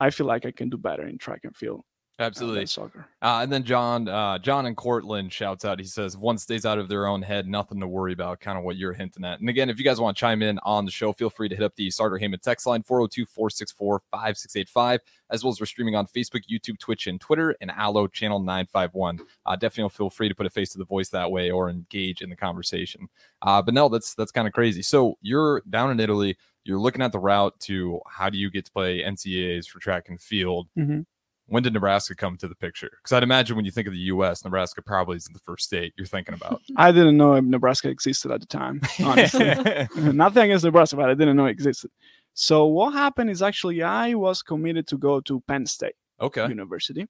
I 0.00 0.10
feel 0.10 0.26
like 0.26 0.44
I 0.44 0.50
can 0.50 0.68
do 0.70 0.76
better 0.76 1.06
in 1.06 1.18
track 1.18 1.40
and 1.44 1.56
field 1.56 1.84
Absolutely. 2.18 2.64
soccer. 2.66 3.06
Uh, 3.20 3.40
and 3.42 3.52
then 3.52 3.64
John, 3.64 4.08
uh, 4.08 4.38
John 4.38 4.66
and 4.66 4.76
Cortland 4.76 5.32
shouts 5.32 5.64
out. 5.64 5.80
He 5.80 5.84
says, 5.84 6.14
"If 6.14 6.20
"One 6.20 6.38
stays 6.38 6.64
out 6.64 6.78
of 6.78 6.88
their 6.88 7.08
own 7.08 7.22
head, 7.22 7.48
nothing 7.48 7.80
to 7.80 7.88
worry 7.88 8.12
about." 8.12 8.38
Kind 8.38 8.56
of 8.56 8.62
what 8.62 8.76
you're 8.76 8.92
hinting 8.92 9.24
at. 9.24 9.40
And 9.40 9.48
again, 9.48 9.68
if 9.68 9.78
you 9.78 9.84
guys 9.84 10.00
want 10.00 10.16
to 10.16 10.20
chime 10.20 10.40
in 10.42 10.60
on 10.62 10.84
the 10.84 10.92
show, 10.92 11.12
feel 11.12 11.28
free 11.28 11.48
to 11.48 11.56
hit 11.56 11.64
up 11.64 11.74
the 11.74 11.90
Sartor 11.90 12.18
Hamann 12.18 12.38
text 12.38 12.66
line 12.68 12.84
402-464-5685, 12.84 15.00
as 15.30 15.42
well 15.42 15.52
as 15.52 15.60
we're 15.60 15.66
streaming 15.66 15.94
on 15.96 16.06
Facebook, 16.06 16.42
YouTube, 16.50 16.78
Twitch, 16.78 17.06
and 17.06 17.20
Twitter, 17.20 17.56
and 17.60 17.70
Allo 17.70 18.06
channel 18.06 18.38
951. 18.38 19.20
Uh, 19.46 19.56
definitely 19.56 19.90
feel 19.90 20.10
free 20.10 20.28
to 20.28 20.34
put 20.34 20.46
a 20.46 20.50
face 20.50 20.70
to 20.72 20.78
the 20.78 20.84
voice 20.84 21.08
that 21.10 21.30
way 21.30 21.50
or 21.50 21.70
engage 21.70 22.22
in 22.22 22.30
the 22.30 22.36
conversation. 22.36 23.08
Uh, 23.42 23.60
but 23.62 23.74
no, 23.74 23.88
that's 23.88 24.14
that's 24.14 24.32
kind 24.32 24.46
of 24.46 24.54
crazy. 24.54 24.82
So 24.82 25.16
you're 25.20 25.62
down 25.68 25.90
in 25.90 26.00
Italy. 26.00 26.36
You're 26.64 26.78
looking 26.78 27.02
at 27.02 27.12
the 27.12 27.18
route 27.18 27.58
to 27.60 28.00
how 28.08 28.30
do 28.30 28.38
you 28.38 28.50
get 28.50 28.64
to 28.66 28.72
play 28.72 29.02
NCAAs 29.02 29.66
for 29.68 29.80
track 29.80 30.08
and 30.08 30.20
field 30.20 30.68
Mhm. 30.78 31.04
When 31.46 31.62
did 31.62 31.74
Nebraska 31.74 32.14
come 32.14 32.36
to 32.38 32.48
the 32.48 32.54
picture? 32.54 32.90
Because 32.90 33.12
I'd 33.12 33.22
imagine 33.22 33.56
when 33.56 33.64
you 33.64 33.70
think 33.70 33.86
of 33.86 33.92
the 33.92 33.98
U.S., 34.00 34.44
Nebraska 34.44 34.80
probably 34.80 35.16
isn't 35.16 35.32
the 35.32 35.40
first 35.40 35.64
state 35.64 35.92
you're 35.96 36.06
thinking 36.06 36.34
about. 36.34 36.62
I 36.76 36.90
didn't 36.90 37.16
know 37.16 37.38
Nebraska 37.40 37.88
existed 37.88 38.30
at 38.30 38.40
the 38.40 38.46
time, 38.46 38.80
honestly. 39.02 39.54
Nothing 40.12 40.44
against 40.44 40.64
Nebraska, 40.64 40.96
but 40.96 41.10
I 41.10 41.14
didn't 41.14 41.36
know 41.36 41.46
it 41.46 41.50
existed. 41.50 41.90
So 42.32 42.66
what 42.66 42.92
happened 42.92 43.30
is 43.30 43.42
actually 43.42 43.82
I 43.82 44.14
was 44.14 44.42
committed 44.42 44.86
to 44.88 44.98
go 44.98 45.20
to 45.20 45.40
Penn 45.40 45.66
State 45.66 45.94
okay. 46.20 46.48
University, 46.48 47.06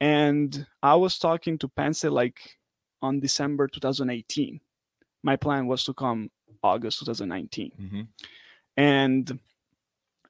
and 0.00 0.66
I 0.82 0.94
was 0.94 1.18
talking 1.18 1.58
to 1.58 1.68
Penn 1.68 1.94
State 1.94 2.12
like 2.12 2.38
on 3.02 3.20
December 3.20 3.68
2018. 3.68 4.60
My 5.22 5.36
plan 5.36 5.66
was 5.66 5.82
to 5.84 5.94
come 5.94 6.30
August 6.62 7.00
2019, 7.00 7.72
hmm 7.76 8.02
and 8.76 9.38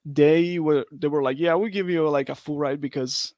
they 0.07 0.61
were 0.61 0.87
they 0.93 1.09
were 1.09 1.23
like, 1.23 1.39
yeah, 1.39 1.55
we'll 1.55 1.69
give 1.69 1.91
you 1.91 2.09
like 2.09 2.29
a 2.29 2.35
full 2.35 2.59
ride 2.59 2.81
because 2.81 3.35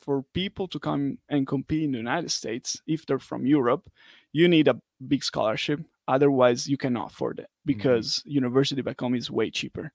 for 0.00 0.24
people 0.34 0.66
to 0.66 0.80
come 0.80 1.18
and 1.28 1.46
compete 1.46 1.84
in 1.84 1.92
the 1.92 1.98
United 1.98 2.30
States, 2.32 2.80
if 2.86 3.06
they're 3.06 3.20
from 3.20 3.46
Europe, 3.46 3.88
you 4.32 4.48
need 4.48 4.66
a 4.66 4.80
big 5.06 5.22
scholarship. 5.22 5.80
Otherwise, 6.08 6.66
you 6.66 6.76
cannot 6.76 7.12
afford 7.12 7.38
it 7.38 7.48
because 7.64 8.22
university 8.26 8.82
back 8.82 8.98
home 8.98 9.14
is 9.14 9.30
way 9.30 9.50
cheaper, 9.50 9.92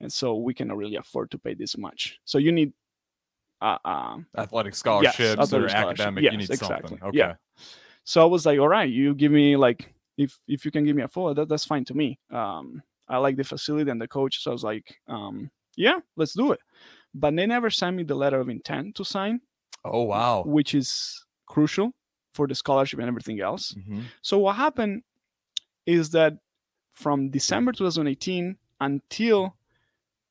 and 0.00 0.12
so 0.12 0.36
we 0.36 0.54
cannot 0.54 0.76
really 0.76 0.96
afford 0.96 1.32
to 1.32 1.38
pay 1.38 1.54
this 1.54 1.76
much. 1.76 2.20
So 2.24 2.38
you 2.38 2.52
need, 2.52 2.72
uh, 3.60 3.78
um, 3.84 4.26
Athletic 4.38 4.76
scholarships 4.76 5.18
or 5.18 5.42
athletic 5.42 5.70
scholarship. 5.70 6.00
academic. 6.00 6.22
Yes, 6.22 6.32
you 6.32 6.38
need 6.38 6.50
exactly. 6.50 6.88
something. 6.90 7.08
Okay. 7.08 7.18
Yeah. 7.18 7.34
so 8.04 8.22
I 8.22 8.26
was 8.26 8.46
like, 8.46 8.60
all 8.60 8.68
right, 8.68 8.88
you 8.88 9.16
give 9.16 9.32
me 9.32 9.56
like 9.56 9.92
if 10.16 10.38
if 10.46 10.64
you 10.64 10.70
can 10.70 10.84
give 10.84 10.94
me 10.94 11.02
a 11.02 11.08
full, 11.08 11.34
that, 11.34 11.48
that's 11.48 11.64
fine 11.64 11.84
to 11.86 11.94
me. 11.94 12.20
Um, 12.30 12.84
I 13.08 13.18
like 13.18 13.36
the 13.36 13.44
facility 13.44 13.90
and 13.90 14.00
the 14.00 14.06
coach, 14.06 14.44
so 14.44 14.52
I 14.52 14.54
was 14.54 14.64
like, 14.64 14.94
um, 15.08 15.50
yeah, 15.76 15.98
let's 16.16 16.34
do 16.34 16.52
it. 16.52 16.60
But 17.14 17.34
they 17.36 17.46
never 17.46 17.70
sent 17.70 17.96
me 17.96 18.02
the 18.02 18.14
letter 18.14 18.40
of 18.40 18.48
intent 18.48 18.94
to 18.96 19.04
sign, 19.04 19.40
Oh 19.84 20.02
wow. 20.02 20.42
which 20.46 20.74
is 20.74 21.24
crucial 21.46 21.92
for 22.32 22.46
the 22.46 22.54
scholarship 22.54 22.98
and 22.98 23.08
everything 23.08 23.40
else. 23.40 23.72
Mhm. 23.74 24.02
So 24.22 24.38
what 24.38 24.56
happened 24.56 25.02
is 25.86 26.10
that 26.10 26.38
from 26.92 27.30
December 27.30 27.72
2018 27.72 28.56
until 28.80 29.56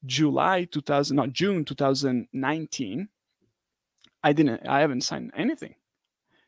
July 0.06 0.66
2000, 0.66 1.16
not 1.16 1.32
June 1.34 1.66
2019, 1.66 3.10
I 4.24 4.34
didn't, 4.34 4.68
I 4.68 4.80
haven't 4.82 5.02
signed 5.02 5.32
anything. 5.36 5.76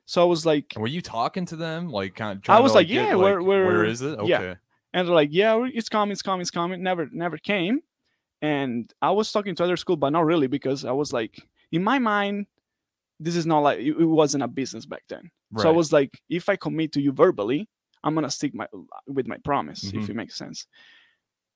So 0.06 0.22
I 0.22 0.26
was 0.26 0.46
like, 0.46 0.74
And 0.76 0.82
were 0.82 0.88
you 0.88 1.02
talking 1.02 1.46
to 1.48 1.56
them, 1.56 1.90
like 1.90 2.16
kind 2.16 2.38
of? 2.38 2.50
I 2.50 2.60
was 2.60 2.72
to, 2.74 2.78
like, 2.80 2.88
get, 2.88 2.94
yeah, 3.10 3.16
where- 3.16 3.42
where 3.42 3.66
where- 3.66 3.86
is 3.86 4.02
it? 4.02 4.18
Okay. 4.20 4.28
yeah. 4.30 4.56
and 4.94 5.08
they're 5.08 5.16
like, 5.16 5.30
yeah, 5.32 5.66
it's 5.74 5.90
coming, 5.90 6.12
it's 6.12 6.22
coming, 6.22 6.42
it's 6.42 6.52
coming. 6.52 6.82
Never, 6.82 7.10
never 7.12 7.38
came. 7.38 7.82
And 8.42 8.92
I 9.02 9.12
was 9.12 9.32
talking 9.32 9.56
to 9.56 9.64
other 9.64 9.78
school, 9.78 9.96
but 9.98 10.12
not 10.12 10.26
really 10.26 10.48
because 10.48 10.86
I 10.86 10.92
was 10.92 11.12
like, 11.12 11.42
in 11.72 11.84
my 11.84 11.98
mind, 12.00 12.46
this 13.20 13.36
is 13.36 13.46
not 13.46 13.60
like 13.60 13.80
it 13.80 13.94
wasn't 14.06 14.44
a 14.44 14.48
business 14.48 14.86
back 14.86 15.04
then. 15.10 15.32
So 15.58 15.70
I 15.70 15.72
was 15.72 15.92
like, 15.94 16.20
if 16.30 16.50
I 16.50 16.56
commit 16.56 16.92
to 16.94 17.02
you 17.02 17.12
verbally, 17.14 17.68
I'm 18.04 18.14
gonna 18.14 18.30
stick 18.30 18.54
my 18.54 18.68
with 19.08 19.28
my 19.28 19.38
promise, 19.38 19.86
Mhm. 19.86 20.04
if 20.04 20.10
it 20.10 20.16
makes 20.16 20.36
sense. 20.36 20.68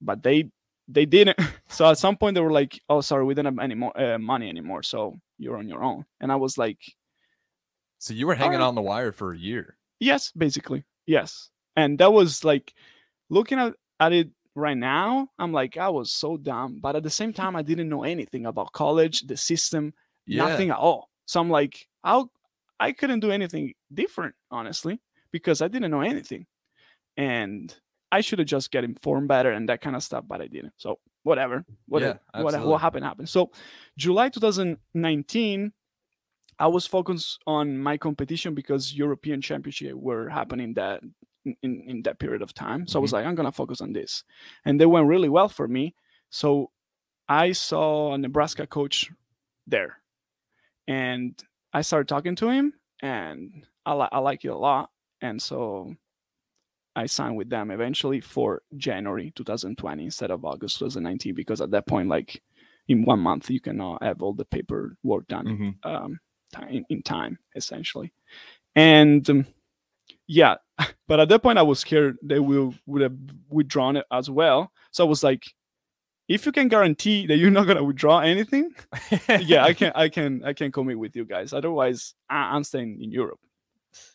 But 0.02 0.24
they 0.24 0.50
they 0.88 1.06
didn't. 1.06 1.38
So 1.70 1.86
at 1.90 1.98
some 2.00 2.18
point 2.18 2.36
they 2.36 2.42
were 2.42 2.52
like, 2.52 2.80
oh, 2.90 3.00
sorry, 3.02 3.24
we 3.26 3.34
don't 3.34 3.46
have 3.46 3.60
any 3.60 3.76
more 3.76 3.94
uh, 3.98 4.18
money 4.18 4.50
anymore, 4.50 4.84
so 4.84 5.20
you're 5.38 5.58
on 5.58 5.70
your 5.70 5.84
own. 5.84 6.06
And 6.20 6.32
I 6.32 6.36
was 6.36 6.58
like, 6.58 6.80
So 8.00 8.14
you 8.14 8.28
were 8.28 8.36
hanging 8.36 8.56
Alright. 8.56 8.68
on 8.68 8.76
the 8.76 8.82
wire 8.82 9.12
for 9.12 9.32
a 9.34 9.38
year. 9.38 9.78
yes, 10.00 10.32
basically, 10.36 10.84
yes. 11.06 11.50
And 11.76 12.00
that 12.00 12.12
was 12.12 12.44
like 12.44 12.74
looking 13.30 13.60
at, 13.60 13.76
at 14.00 14.12
it 14.12 14.32
right 14.56 14.78
now, 14.78 15.30
I'm 15.40 15.52
like, 15.52 15.78
I 15.78 15.90
was 15.90 16.12
so 16.12 16.38
dumb. 16.38 16.80
But 16.82 16.96
at 16.96 17.04
the 17.04 17.10
same 17.10 17.32
mm. 17.32 17.36
time, 17.36 17.56
I 17.56 17.62
didn't 17.62 17.90
know 17.90 18.04
anything 18.04 18.46
about 18.46 18.72
college, 18.74 19.22
the 19.22 19.38
system, 19.38 19.94
Yeah. 20.26 20.48
nothing 20.48 20.70
at 20.70 20.78
all. 20.78 21.10
So 21.26 21.40
I'm 21.40 21.50
like, 21.50 21.88
I 22.04 22.24
I 22.80 22.92
couldn't 22.94 23.20
do 23.20 23.32
anything 23.32 23.74
different, 23.94 24.36
honestly, 24.50 25.00
because 25.32 25.62
I 25.62 25.68
didn't 25.68 25.92
know 25.92 26.02
anything, 26.02 26.48
and 27.16 27.74
I 28.12 28.22
should 28.22 28.40
have 28.40 28.48
just 28.48 28.72
get 28.72 28.84
informed 28.84 29.28
better 29.28 29.52
and 29.52 29.70
that 29.70 29.82
kind 29.82 29.96
of 29.96 30.04
stuff, 30.04 30.26
but 30.28 30.42
I 30.42 30.48
didn't. 30.48 30.74
So 30.78 31.00
whatever, 31.24 31.64
whatever, 31.88 32.20
what, 32.34 32.60
what 32.66 32.82
happened 32.82 33.06
happened. 33.06 33.30
So 33.30 33.52
July 33.98 34.30
2019, 34.30 35.72
I 36.60 36.68
was 36.68 36.86
focused 36.86 37.40
on 37.48 37.78
my 37.78 37.98
competition 37.98 38.54
because 38.54 38.94
European 38.94 39.42
Championship 39.42 39.94
were 39.94 40.28
happening 40.28 40.74
that 40.74 41.02
in, 41.46 41.56
in, 41.88 42.02
that 42.04 42.20
period 42.20 42.42
of 42.42 42.54
time. 42.54 42.88
So 42.88 43.00
I 43.00 43.02
was 43.02 43.14
like, 43.14 43.26
I'm 43.26 43.36
gonna 43.36 43.52
focus 43.52 43.82
on 43.82 43.94
this, 43.94 44.24
and 44.66 44.80
they 44.80 44.86
went 44.86 45.08
really 45.08 45.30
well 45.30 45.50
for 45.50 45.68
me. 45.68 45.96
So 46.30 46.72
I 47.28 47.52
saw 47.52 48.14
a 48.14 48.18
Nebraska 48.18 48.68
coach 48.68 49.10
there, 49.68 49.98
and 50.88 51.42
I 51.74 51.82
started 51.82 52.08
talking 52.08 52.36
to 52.38 52.50
him, 52.50 52.74
and 53.02 53.68
I 53.86 53.94
li- 53.94 54.10
I 54.12 54.20
like 54.20 54.46
it 54.46 54.50
a 54.50 54.58
lot, 54.58 54.90
and 55.22 55.42
so 55.42 55.96
I 56.96 57.06
signed 57.06 57.38
with 57.38 57.50
them 57.50 57.72
eventually 57.72 58.20
for 58.20 58.62
January 58.76 59.32
2020 59.36 60.04
instead 60.06 60.32
of 60.32 60.44
August 60.44 60.80
2019 60.80 61.34
because 61.34 61.62
at 61.62 61.72
that 61.72 61.88
point, 61.88 62.10
like 62.10 62.42
in 62.88 63.06
one 63.06 63.20
month, 63.20 63.50
you 63.50 63.62
cannot 63.62 64.04
have 64.04 64.22
all 64.22 64.34
the 64.34 64.46
paperwork 64.46 65.28
done 65.28 65.78
Mhm. 65.84 65.86
um, 65.90 66.20
in, 66.70 66.86
in 66.90 67.02
time, 67.02 67.40
essentially. 67.56 68.12
And 68.76 69.28
um, 69.30 69.46
yeah, 70.32 70.56
but 71.08 71.20
at 71.20 71.28
that 71.30 71.44
point, 71.44 71.60
I 71.60 71.62
was 71.62 71.80
scared 71.80 72.18
they 72.24 72.40
will 72.40 72.74
would 72.86 73.02
have 73.02 73.16
withdrawn 73.50 73.98
it 73.98 74.06
as 74.12 74.30
well. 74.30 74.72
So 74.92 75.06
I 75.06 75.10
was 75.10 75.24
like, 75.24 75.44
if 76.30 76.46
you 76.46 76.54
can 76.54 76.70
guarantee 76.70 77.28
that 77.28 77.36
you're 77.38 77.52
not 77.52 77.68
gonna 77.68 77.84
withdraw 77.84 78.20
anything, 78.20 78.72
yeah, 79.42 79.66
I 79.66 79.74
can, 79.74 79.92
I 79.94 80.08
can, 80.08 80.44
I 80.46 80.54
can 80.54 80.72
commit 80.72 80.98
with 80.98 81.16
you 81.18 81.26
guys. 81.26 81.52
Otherwise, 81.54 82.14
I, 82.30 82.56
I'm 82.56 82.64
staying 82.64 83.02
in 83.02 83.12
Europe. 83.12 83.40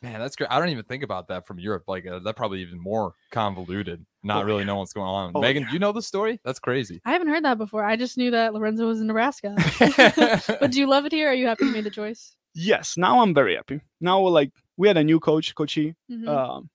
Man, 0.01 0.19
that's 0.19 0.37
great. 0.37 0.51
I 0.51 0.59
don't 0.59 0.71
even 0.71 0.85
think 0.85 1.03
about 1.03 1.29
that 1.29 1.47
from 1.47 1.59
Europe. 1.59 1.85
Like 1.87 2.07
uh, 2.07 2.19
that 2.21 2.35
probably 2.35 2.63
even 2.63 2.81
more 2.81 3.13
convoluted. 3.31 4.07
Not 4.23 4.43
Oh, 4.43 4.47
really 4.47 4.61
yeah. 4.61 4.69
know 4.69 4.77
what's 4.77 4.95
going 4.95 5.07
on. 5.07 5.33
Oh, 5.35 5.41
Megan, 5.43 5.65
yeah. 5.65 5.69
do 5.69 5.75
you 5.75 5.79
know 5.79 5.93
the 5.93 6.01
story? 6.01 6.41
That's 6.47 6.59
crazy. 6.59 7.03
I 7.05 7.13
haven't 7.13 7.29
heard 7.29 7.45
that 7.45 7.59
before. 7.59 7.85
I 7.85 7.97
just 7.97 8.17
knew 8.17 8.31
that 8.31 8.55
Lorenzo 8.55 8.87
was 8.87 9.03
in 9.03 9.07
Nebraska. 9.07 9.55
but 10.61 10.71
do 10.73 10.81
you 10.81 10.89
love 10.89 11.05
it 11.05 11.13
here? 11.13 11.29
Are 11.29 11.35
you 11.35 11.47
happy 11.47 11.67
you 11.67 11.73
made 11.73 11.85
the 11.85 11.91
choice? 11.91 12.35
Yes, 12.55 12.97
now 12.97 13.21
I'm 13.21 13.35
very 13.35 13.55
happy. 13.55 13.83
Now, 14.01 14.23
we're 14.23 14.31
like 14.31 14.51
we 14.77 14.89
had 14.89 14.97
a 14.97 15.05
new 15.05 15.21
coach, 15.21 15.55
Coach 15.55 15.77
E. 15.79 15.95
Mhm. 16.11 16.29
Um, 16.29 16.71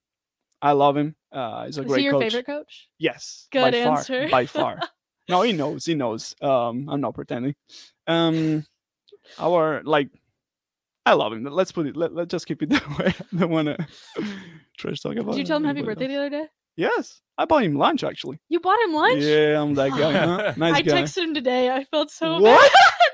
I 0.60 0.72
love 0.72 0.96
him. 0.96 1.16
Uh, 1.32 1.66
he's 1.66 1.78
a 1.78 1.82
Is 1.82 1.86
great 1.86 1.98
he 2.00 2.04
your 2.04 2.12
coach. 2.14 2.22
favorite 2.24 2.46
coach? 2.46 2.88
Yes, 2.98 3.48
Good 3.50 3.72
by 3.72 3.78
answer. 3.78 4.22
Far, 4.22 4.30
by 4.30 4.46
far. 4.46 4.80
No, 5.28 5.42
he 5.42 5.52
knows. 5.52 5.86
He 5.86 5.94
knows. 5.94 6.34
Um, 6.42 6.88
I'm 6.88 7.00
not 7.00 7.14
pretending. 7.14 7.54
Um, 8.08 8.66
our 9.38 9.80
like, 9.84 10.08
I 11.06 11.12
love 11.14 11.32
him. 11.32 11.44
Let's 11.44 11.70
put 11.70 11.86
it. 11.86 11.96
Let, 11.96 12.12
let's 12.12 12.30
just 12.30 12.46
keep 12.46 12.60
it 12.62 12.68
that 12.70 12.98
way. 12.98 13.14
I 13.32 13.36
don't 13.38 13.50
want 13.50 13.66
to 13.68 13.86
trash 14.76 14.98
talk 15.00 15.12
about. 15.16 15.30
It. 15.30 15.36
Did 15.36 15.38
you 15.38 15.44
tell 15.44 15.56
him 15.58 15.64
happy 15.64 15.82
birthday 15.82 16.06
else. 16.06 16.12
the 16.12 16.16
other 16.18 16.30
day? 16.30 16.46
Yes, 16.76 17.20
I 17.38 17.44
bought 17.44 17.62
him 17.62 17.76
lunch 17.76 18.02
actually. 18.02 18.40
You 18.48 18.58
bought 18.60 18.80
him 18.84 18.94
lunch? 18.94 19.22
Yeah, 19.22 19.60
I'm 19.62 19.74
that 19.74 19.90
guy. 19.90 20.12
Huh? 20.12 20.54
Nice 20.56 20.74
I 20.74 20.82
guy. 20.82 21.02
texted 21.02 21.22
him 21.22 21.34
today. 21.34 21.70
I 21.70 21.84
felt 21.84 22.10
so 22.10 22.40
What? 22.40 22.60
bad. 22.72 23.11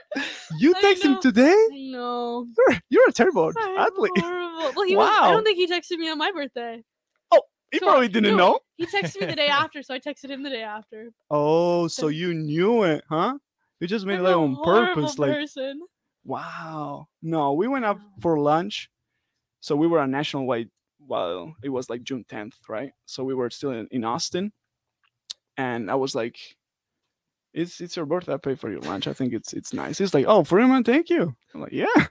You 0.56 0.74
text 0.80 1.04
him 1.04 1.20
today? 1.20 1.54
No. 1.70 2.46
You're, 2.56 2.78
you're 2.90 3.08
a 3.08 3.12
terrible 3.12 3.52
I'm 3.56 3.78
athlete. 3.78 4.10
horrible. 4.18 4.72
Well, 4.76 4.86
he 4.86 4.96
was, 4.96 5.08
I 5.10 5.30
don't 5.30 5.44
think 5.44 5.58
he 5.58 5.66
texted 5.66 5.98
me 5.98 6.08
on 6.10 6.18
my 6.18 6.30
birthday. 6.32 6.82
Oh, 7.32 7.42
he 7.70 7.78
So, 7.78 7.86
probably 7.86 8.08
didn't 8.08 8.36
no, 8.36 8.52
know. 8.52 8.60
He 8.76 8.86
texted 8.86 9.20
me 9.20 9.26
the 9.26 9.36
day 9.36 9.48
after, 9.48 9.82
so 9.82 9.94
I 9.94 9.98
texted 9.98 10.30
him 10.30 10.42
the 10.42 10.50
day 10.50 10.62
after. 10.62 11.10
Oh, 11.30 11.88
so 11.88 12.08
you 12.08 12.32
knew 12.34 12.82
it, 12.84 13.04
huh? 13.08 13.36
You 13.80 13.86
just 13.86 14.06
made 14.06 14.14
I'm 14.14 14.20
it 14.20 14.28
like 14.28 14.36
on 14.36 14.64
purpose, 14.64 15.18
like 15.18 15.32
person. 15.32 15.80
wow. 16.24 17.08
No, 17.22 17.52
we 17.52 17.68
went 17.68 17.84
out 17.84 17.98
for 18.20 18.38
lunch. 18.38 18.90
So 19.60 19.76
we 19.76 19.86
were 19.86 19.98
on 20.00 20.10
national 20.10 20.46
wide. 20.46 20.70
Well, 21.06 21.54
it 21.62 21.68
was 21.68 21.88
like 21.90 22.02
June 22.02 22.24
10th, 22.28 22.54
right? 22.68 22.92
So 23.06 23.24
we 23.24 23.34
were 23.34 23.50
still 23.50 23.70
in, 23.72 23.86
in 23.90 24.04
Austin, 24.04 24.52
and 25.56 25.90
I 25.90 25.94
was 25.94 26.14
like, 26.14 26.38
"It's 27.58 27.80
it's 27.80 27.96
your 27.96 28.06
birthday. 28.06 28.34
I 28.34 28.36
pay 28.38 28.54
for 28.54 28.70
your 28.70 28.80
lunch. 28.80 29.06
I 29.06 29.12
think 29.12 29.32
it's 29.32 29.52
it's 29.52 29.72
nice." 29.72 29.98
He's 29.98 30.14
like, 30.14 30.26
"Oh, 30.28 30.44
for 30.44 30.58
him, 30.60 30.82
thank 30.84 31.10
you." 31.10 31.34
I'm 31.54 31.60
like, 31.60 31.72
"Yeah, 31.72 31.86
Do 31.96 32.06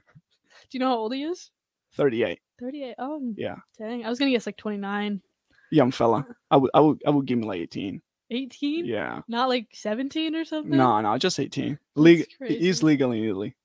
you 0.72 0.80
know 0.80 0.88
how 0.88 0.96
old 0.98 1.14
he 1.14 1.22
is? 1.24 1.50
38, 1.94 2.38
38. 2.60 2.94
Oh, 2.98 3.32
Yeah. 3.36 3.56
Dang. 3.78 4.04
I 4.04 4.08
was 4.10 4.18
going 4.18 4.30
to 4.30 4.36
guess 4.36 4.46
like 4.46 4.58
29. 4.58 5.22
young 5.70 5.90
fella. 5.90 6.26
I 6.50 6.56
would 6.58 6.70
I 6.74 6.80
would 6.80 7.02
I 7.06 7.10
would 7.10 7.26
give 7.26 7.38
him 7.38 7.44
like 7.46 7.60
18. 7.60 8.02
18? 8.30 8.84
Yeah, 8.84 9.22
Not 9.26 9.48
like 9.48 9.68
17 9.72 10.34
or 10.36 10.44
something? 10.44 10.76
no, 10.76 11.00
no, 11.00 11.16
just 11.16 11.40
18. 11.40 11.78
Legal, 11.96 12.26
he's 12.46 12.82
legal 12.82 13.12
in 13.12 13.24
Italy. 13.24 13.56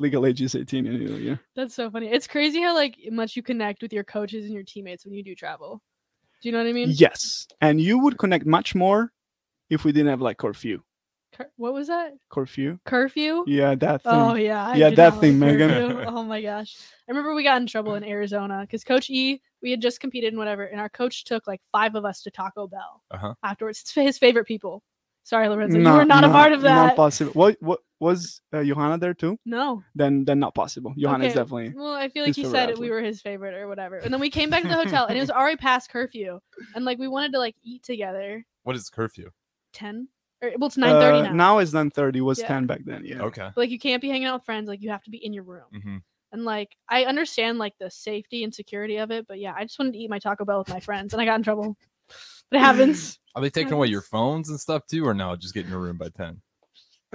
Legal 0.00 0.26
age 0.26 0.42
is 0.42 0.54
18 0.56 0.86
in 0.86 1.02
Italy. 1.02 1.22
Yeah. 1.22 1.36
That's 1.54 1.74
so 1.74 1.88
funny. 1.90 2.08
It's 2.08 2.26
crazy 2.26 2.60
how 2.60 2.74
like 2.74 2.96
much 3.12 3.36
you 3.36 3.42
connect 3.44 3.82
with 3.82 3.92
your 3.92 4.02
coaches 4.04 4.44
and 4.44 4.52
your 4.54 4.64
teammates 4.64 5.04
when 5.04 5.14
you 5.14 5.22
do 5.22 5.34
travel. 5.36 5.80
Do 6.42 6.48
you 6.48 6.52
know 6.52 6.58
what 6.58 6.68
I 6.68 6.72
mean? 6.72 6.88
Yes, 6.90 7.46
and 7.60 7.80
you 7.80 7.98
would 8.00 8.18
connect 8.18 8.44
much 8.44 8.74
more 8.74 9.12
if 9.70 9.84
we 9.84 9.92
didn't 9.92 10.08
have 10.08 10.20
like 10.20 10.36
curfew. 10.38 10.82
Cur- 11.36 11.50
what 11.56 11.74
was 11.74 11.88
that? 11.88 12.14
Curfew. 12.30 12.78
Curfew? 12.86 13.44
Yeah, 13.46 13.74
that 13.74 14.02
thing. 14.02 14.12
Oh 14.12 14.34
yeah, 14.34 14.68
I 14.68 14.74
Yeah, 14.76 14.90
that 14.90 15.20
thing, 15.20 15.38
like 15.38 15.58
Megan. 15.58 16.04
Oh 16.06 16.22
my 16.22 16.40
gosh, 16.40 16.76
I 17.06 17.10
remember 17.12 17.34
we 17.34 17.42
got 17.42 17.60
in 17.60 17.66
trouble 17.66 17.94
in 17.94 18.04
Arizona 18.04 18.60
because 18.62 18.84
Coach 18.84 19.10
E, 19.10 19.40
we 19.62 19.70
had 19.70 19.82
just 19.82 20.00
competed 20.00 20.28
and 20.32 20.38
whatever, 20.38 20.64
and 20.64 20.80
our 20.80 20.88
coach 20.88 21.24
took 21.24 21.46
like 21.46 21.60
five 21.72 21.94
of 21.94 22.04
us 22.04 22.22
to 22.22 22.30
Taco 22.30 22.66
Bell 22.66 23.02
Uh-huh. 23.10 23.34
afterwards. 23.42 23.80
It's 23.82 23.92
his 23.92 24.18
favorite 24.18 24.46
people. 24.46 24.82
Sorry, 25.24 25.48
Lorenzo, 25.48 25.78
you 25.78 25.92
were 25.92 26.04
not 26.04 26.22
a 26.22 26.28
part 26.28 26.52
of 26.52 26.62
that. 26.62 26.74
Not 26.76 26.86
that. 26.86 26.96
possible. 26.96 27.32
What? 27.32 27.56
What 27.60 27.80
was 27.98 28.40
uh, 28.52 28.62
Johanna 28.62 28.96
there 28.98 29.14
too? 29.14 29.38
no. 29.44 29.82
Then, 29.94 30.24
then 30.24 30.38
not 30.38 30.54
possible. 30.54 30.94
Johanna 30.96 31.24
is 31.24 31.34
definitely. 31.34 31.72
Well, 31.74 31.94
I 31.94 32.08
feel 32.08 32.24
like 32.24 32.36
he 32.36 32.42
favorite 32.44 32.68
said 32.68 32.78
we 32.78 32.90
were 32.90 33.00
his 33.00 33.20
favorite 33.20 33.54
or 33.54 33.66
whatever, 33.68 33.98
and 33.98 34.12
then 34.12 34.20
we 34.20 34.30
came 34.30 34.50
back 34.50 34.62
to 34.62 34.68
the 34.68 34.74
hotel 34.76 35.06
and 35.06 35.16
it 35.18 35.20
was 35.20 35.30
already 35.30 35.56
past 35.56 35.90
curfew, 35.90 36.38
and 36.74 36.84
like 36.84 36.98
we 36.98 37.08
wanted 37.08 37.32
to 37.32 37.38
like 37.38 37.56
eat 37.64 37.82
together. 37.82 38.46
What 38.62 38.76
is 38.76 38.88
curfew? 38.88 39.30
Ten 39.72 40.08
or 40.42 40.50
well, 40.58 40.66
it's 40.68 40.76
nine 40.76 41.00
thirty 41.00 41.18
uh, 41.18 41.22
now. 41.22 41.32
Now 41.32 41.58
it's 41.58 41.72
9:30. 41.72 42.16
It 42.16 42.20
was 42.22 42.38
Yeah. 42.38 42.48
10 42.48 42.66
back 42.66 42.80
then. 42.84 43.04
Yeah. 43.04 43.22
Okay. 43.22 43.50
But, 43.54 43.56
like 43.56 43.70
you 43.70 43.78
can't 43.78 44.02
be 44.02 44.08
hanging 44.08 44.26
out 44.26 44.40
with 44.40 44.44
friends. 44.44 44.68
Like 44.68 44.82
you 44.82 44.90
have 44.90 45.02
to 45.04 45.10
be 45.10 45.24
in 45.24 45.32
your 45.32 45.44
room. 45.44 45.64
hmm 45.72 45.96
And 46.32 46.44
like 46.44 46.76
I 46.88 47.04
understand 47.04 47.58
like 47.58 47.74
the 47.78 47.90
safety 47.90 48.44
and 48.44 48.54
security 48.54 48.98
of 48.98 49.10
it, 49.10 49.26
but 49.26 49.38
yeah, 49.38 49.54
I 49.56 49.64
just 49.64 49.78
wanted 49.78 49.92
to 49.92 49.98
eat 49.98 50.10
my 50.10 50.18
Taco 50.18 50.44
Bell 50.44 50.58
with 50.58 50.68
my 50.68 50.80
friends, 50.80 51.12
and 51.12 51.22
I 51.22 51.24
got 51.24 51.36
in 51.36 51.42
trouble. 51.42 51.76
But 52.50 52.58
it 52.58 52.60
happens. 52.60 53.18
Are 53.34 53.42
they 53.42 53.50
taking 53.50 53.72
away 53.72 53.88
your 53.88 54.02
phones 54.02 54.48
and 54.48 54.58
stuff 54.60 54.86
too, 54.86 55.06
or 55.06 55.12
no? 55.14 55.34
Just 55.36 55.54
get 55.54 55.64
in 55.64 55.70
your 55.70 55.80
room 55.80 55.98
by 55.98 56.08
ten. 56.08 56.40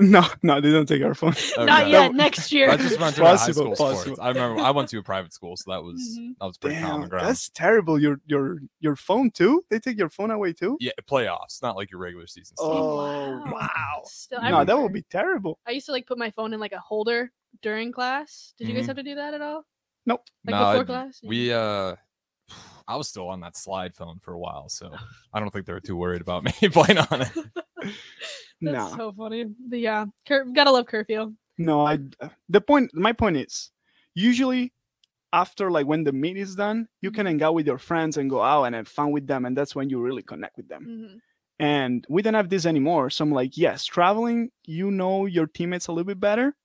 No, 0.02 0.26
no, 0.42 0.60
they 0.60 0.72
don't 0.72 0.86
take 0.88 1.02
our 1.04 1.14
phone. 1.14 1.34
Not 1.58 1.82
Okay. 1.84 1.92
yet. 1.92 2.14
Next 2.14 2.52
year. 2.52 2.70
I 2.70 2.76
just 2.78 3.00
went 3.00 3.16
to 3.16 3.24
high 3.24 3.32
Possible, 3.38 3.76
school 3.76 3.94
sports. 3.96 4.20
I 4.20 4.30
remember 4.30 4.62
I 4.62 4.72
went 4.72 4.90
to 4.90 4.98
a 4.98 5.04
private 5.04 5.32
school, 5.34 5.56
so 5.56 5.72
that 5.72 5.84
was 5.84 6.02
Mhm. 6.20 6.34
that 6.40 6.46
was 6.48 6.58
pretty 6.58 6.76
Damn, 6.78 6.88
common 6.90 7.10
ground. 7.10 7.28
that's 7.28 7.50
terrible. 7.50 8.00
Your 8.00 8.20
your 8.26 8.60
your 8.80 8.96
phone 8.96 9.32
too? 9.32 9.64
They 9.70 9.80
take 9.80 9.98
your 9.98 10.10
phone 10.10 10.32
away 10.32 10.54
too? 10.54 10.78
Yeah, 10.80 10.92
playoffs, 11.10 11.62
not 11.62 11.76
like 11.76 11.92
your 11.92 12.00
regular 12.00 12.28
season 12.28 12.58
stuff. 12.58 12.68
Oh 12.70 13.44
wow. 13.52 14.02
Still, 14.06 14.42
No, 14.42 14.64
that 14.66 14.78
would 14.78 14.94
be 14.94 15.04
terrible. 15.04 15.60
I 15.68 15.72
used 15.72 15.86
to 15.86 15.92
like 15.92 16.08
put 16.08 16.18
my 16.18 16.32
phone 16.32 16.54
in 16.54 16.60
like 16.60 16.74
a 16.74 16.80
holder 16.80 17.32
during 17.62 17.92
class. 17.92 18.54
Did 18.58 18.68
you 18.68 18.74
guys 18.74 18.84
Mhm. 18.84 18.88
have 18.88 18.96
to 18.98 19.04
do 19.04 19.16
that 19.16 19.34
at 19.34 19.42
all? 19.42 19.66
Nope. 20.06 20.22
Like 20.46 20.54
No, 20.54 20.60
before 20.60 20.82
I- 20.82 20.84
class? 21.06 21.20
We 21.24 21.54
uh 21.54 21.96
I 22.88 22.96
was 22.98 23.08
still 23.08 23.28
on 23.30 23.40
that 23.42 23.56
slide 23.56 23.94
phone 23.96 24.20
for 24.20 24.34
a 24.34 24.40
while, 24.40 24.68
so 24.68 24.92
I 25.34 25.40
don't 25.40 25.50
think 25.52 25.66
they 25.66 25.74
were 25.74 25.80
too 25.80 25.96
worried 25.96 26.22
about 26.22 26.44
me 26.62 26.70
playing 26.70 26.98
on 26.98 27.22
it. 27.22 27.32
That's 28.62 28.92
No. 28.92 28.94
so 28.98 29.14
funny. 29.14 29.46
But 29.70 29.80
yeah, 29.80 30.06
cur- 30.28 30.46
gotta 30.46 30.72
love 30.72 30.86
curfew. 30.88 31.34
No, 31.58 31.86
I 31.86 32.00
the 32.50 32.62
point 32.62 32.92
my 32.94 33.12
point 33.14 33.38
is 33.38 33.72
usually 34.16 34.74
after 35.34 35.72
like 35.72 35.86
when 35.88 36.04
the 36.04 36.12
meet 36.12 36.38
is 36.38 36.56
done, 36.56 36.88
you 37.02 37.12
can 37.12 37.26
hang 37.26 37.42
out 37.44 37.54
with 37.56 37.66
your 37.68 37.78
friends 37.78 38.18
and 38.18 38.30
go 38.30 38.42
out 38.42 38.64
and 38.66 38.76
have 38.76 38.88
fun 38.88 39.12
with 39.12 39.28
them 39.28 39.46
and 39.46 39.56
that's 39.56 39.76
when 39.76 39.90
you 39.90 40.00
really 40.02 40.24
connect 40.24 40.58
with 40.58 40.68
them. 40.68 40.86
Mhm. 40.86 41.20
And 41.60 42.06
we 42.10 42.22
don't 42.22 42.34
have 42.34 42.50
this 42.50 42.66
anymore. 42.66 43.10
So 43.12 43.24
I'm 43.24 43.32
like, 43.32 43.56
yes, 43.58 43.86
traveling, 43.86 44.50
you 44.66 44.90
know 44.92 45.26
your 45.28 45.46
teammates 45.48 45.88
a 45.88 45.92
little 45.92 46.06
bit 46.08 46.20
better, 46.20 46.56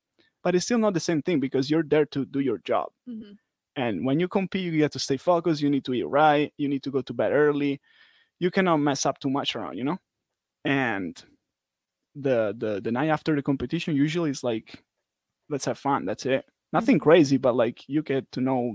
but 0.42 0.54
it's 0.54 0.64
still 0.64 0.78
not 0.78 0.94
the 0.94 1.00
same 1.00 1.20
thing 1.22 1.38
because 1.40 1.70
you're 1.70 1.82
there 1.82 2.06
to 2.06 2.24
do 2.24 2.40
your 2.40 2.58
job. 2.58 2.88
Mhm. 3.08 3.36
And 3.76 4.06
when 4.06 4.18
you 4.20 4.26
compete, 4.28 4.64
you 4.64 4.78
get 4.78 4.92
to 4.92 4.98
stay 4.98 5.18
focused, 5.18 5.60
you 5.60 5.68
need 5.68 5.84
to 5.84 5.92
eat 5.94 6.04
right, 6.08 6.52
you 6.56 6.66
need 6.68 6.82
to 6.84 6.90
go 6.90 7.02
to 7.02 7.12
bed 7.12 7.32
early. 7.32 7.80
You 8.38 8.50
cannot 8.50 8.78
mess 8.78 9.04
up 9.04 9.18
too 9.20 9.30
much 9.30 9.54
around, 9.54 9.76
you 9.76 9.84
know? 9.84 9.98
And 10.66 11.22
the 12.14 12.54
the 12.56 12.80
the 12.80 12.92
night 12.92 13.08
after 13.08 13.36
the 13.36 13.42
competition 13.42 13.94
usually 13.94 14.30
is 14.30 14.42
like 14.42 14.82
let's 15.48 15.64
have 15.66 15.78
fun, 15.78 16.04
that's 16.04 16.26
it. 16.26 16.40
Mm-hmm. 16.40 16.50
Nothing 16.72 16.98
crazy, 16.98 17.36
but 17.36 17.54
like 17.54 17.88
you 17.88 18.02
get 18.02 18.30
to 18.32 18.40
know 18.40 18.74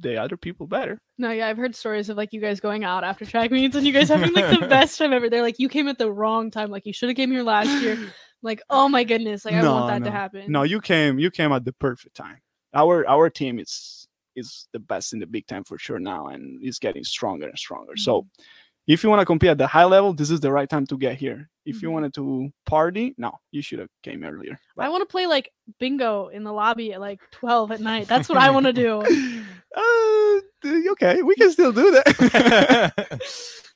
the 0.00 0.16
other 0.16 0.36
people 0.36 0.66
better. 0.66 0.98
No, 1.18 1.30
yeah, 1.30 1.48
I've 1.48 1.56
heard 1.56 1.74
stories 1.74 2.08
of 2.08 2.16
like 2.16 2.32
you 2.32 2.40
guys 2.40 2.60
going 2.60 2.84
out 2.84 3.04
after 3.04 3.26
track 3.26 3.50
meets 3.50 3.76
and 3.76 3.86
you 3.86 3.92
guys 3.92 4.08
having 4.08 4.32
like 4.32 4.58
the 4.58 4.66
best 4.68 4.98
time 4.98 5.12
ever. 5.12 5.28
They're 5.28 5.42
like, 5.42 5.58
you 5.58 5.68
came 5.68 5.88
at 5.88 5.98
the 5.98 6.10
wrong 6.10 6.50
time. 6.50 6.70
Like 6.70 6.86
you 6.86 6.92
should 6.92 7.08
have 7.08 7.16
came 7.16 7.30
here 7.30 7.42
last 7.42 7.82
year. 7.82 7.98
Like, 8.44 8.60
oh 8.70 8.88
my 8.88 9.04
goodness, 9.04 9.44
like 9.44 9.54
I 9.54 9.60
No, 9.60 9.72
want 9.72 9.86
that 9.86 10.00
no. 10.00 10.06
to 10.06 10.10
happen. 10.10 10.50
No, 10.50 10.64
you 10.64 10.80
came 10.80 11.20
you 11.20 11.30
came 11.30 11.52
at 11.52 11.64
the 11.64 11.72
perfect 11.72 12.16
time. 12.16 12.38
Our 12.74 13.06
our 13.08 13.30
team 13.30 13.60
is 13.60 14.08
is 14.34 14.66
the 14.72 14.80
best 14.80 15.12
in 15.12 15.20
the 15.20 15.26
big 15.26 15.46
time 15.46 15.62
for 15.62 15.78
sure 15.78 16.00
now 16.00 16.26
and 16.26 16.60
is 16.60 16.80
getting 16.80 17.04
stronger 17.04 17.46
and 17.46 17.56
stronger. 17.56 17.96
So 17.96 18.22
mm-hmm. 18.22 18.42
If 18.86 19.02
you 19.04 19.10
want 19.10 19.20
to 19.20 19.26
compete 19.26 19.50
at 19.50 19.58
the 19.58 19.66
high 19.66 19.84
level, 19.84 20.12
this 20.12 20.30
is 20.30 20.40
the 20.40 20.50
right 20.52 20.68
time 20.68 20.86
to 20.86 20.96
get 20.98 21.16
here. 21.16 21.48
If 21.64 21.80
you 21.82 21.88
Mhm. 21.88 21.92
wanted 21.92 22.14
to 22.14 22.50
party, 22.66 23.14
no, 23.16 23.38
you 23.52 23.62
should 23.62 23.78
have 23.78 23.88
came 24.02 24.24
earlier. 24.24 24.58
I 24.76 24.88
want 24.88 25.02
to 25.02 25.06
play 25.06 25.26
like 25.26 25.50
bingo 25.78 26.28
in 26.28 26.42
the 26.44 26.52
lobby 26.52 26.92
at 26.92 27.00
like 27.00 27.20
12 27.30 27.70
at 27.72 27.80
night. 27.80 28.08
That's 28.08 28.28
what 28.28 28.38
I 28.38 28.50
want 28.50 28.66
to 28.66 28.72
do. 28.72 28.98
uh, 29.76 30.90
okay, 30.92 31.22
we 31.22 31.34
can 31.36 31.50
still 31.52 31.72
do 31.72 31.90
that. 31.92 33.20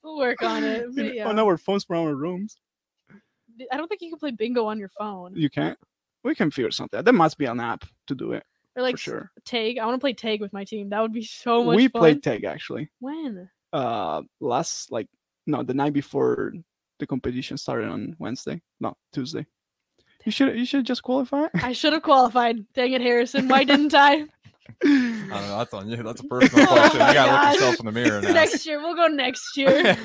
We'll 0.02 0.18
work 0.18 0.40
on 0.42 0.62
it. 0.62 0.86
But 0.94 1.14
yeah. 1.14 1.28
On 1.28 1.36
our 1.38 1.56
phones 1.58 1.82
from 1.84 2.06
our 2.06 2.14
rooms, 2.14 2.56
I 3.72 3.76
don't 3.76 3.88
think 3.88 4.02
you 4.02 4.10
can 4.10 4.18
play 4.20 4.30
bingo 4.30 4.66
on 4.66 4.78
your 4.78 4.90
phone. 4.96 5.34
you 5.34 5.50
can't. 5.50 5.76
We 6.22 6.34
can 6.36 6.50
figure 6.52 6.70
something. 6.70 6.98
out. 6.98 7.04
There 7.04 7.14
must 7.14 7.38
be 7.38 7.46
an 7.46 7.58
app 7.58 7.84
to 8.08 8.14
do 8.14 8.30
it 8.32 8.44
Or 8.76 8.82
like 8.82 8.94
for 8.96 9.00
sure. 9.00 9.30
tag. 9.44 9.78
I 9.78 9.84
want 9.86 9.96
to 9.96 10.00
play 10.00 10.12
tag 10.12 10.40
with 10.40 10.52
my 10.52 10.62
team. 10.64 10.90
That 10.90 11.00
would 11.00 11.12
be 11.12 11.25
so 11.25 11.64
much 11.64 11.76
We 11.76 11.88
fun. 11.88 11.92
We 11.94 12.00
played 12.00 12.22
tag 12.22 12.44
actually. 12.44 12.88
when? 13.00 13.48
Uh, 13.73 14.23
last 14.40 14.90
like 14.92 15.08
no, 15.46 15.62
the 15.62 15.75
night 15.75 15.92
before 15.92 16.52
the 16.99 17.06
competition 17.06 17.56
started 17.56 17.88
on 17.88 18.16
Wednesday. 18.18 18.61
No, 18.80 18.96
Tuesday. 19.12 19.46
You 20.25 20.32
should 20.32 20.56
you 20.58 20.64
should 20.64 20.87
just 20.87 21.02
qualify. 21.02 21.46
I 21.54 21.73
should 21.73 21.92
have 21.92 22.02
qualified. 22.02 22.64
Dang 22.75 22.92
it, 22.92 23.00
Harrison. 23.00 23.49
Why 23.49 23.64
didn't 23.64 23.94
I? 23.94 24.12
I 24.14 24.25
don't 24.82 25.30
know. 25.30 25.58
That's 25.58 25.75
on 25.75 25.88
you. 25.88 26.02
That's 26.02 26.20
a 26.20 26.25
personal 26.25 26.66
Oh 26.68 26.73
question. 26.75 26.99
my 26.99 27.08
You 27.08 27.14
gotta 27.14 27.30
gosh. 27.30 27.52
look 27.52 27.61
yourself 27.61 27.80
in 27.80 27.87
the 27.87 27.92
mirror 27.92 28.20
now. 28.23 28.32
next 28.32 28.66
year. 28.66 28.80
We'll 28.80 28.96
go 28.96 29.06
next 29.06 29.56
year. 29.56 29.96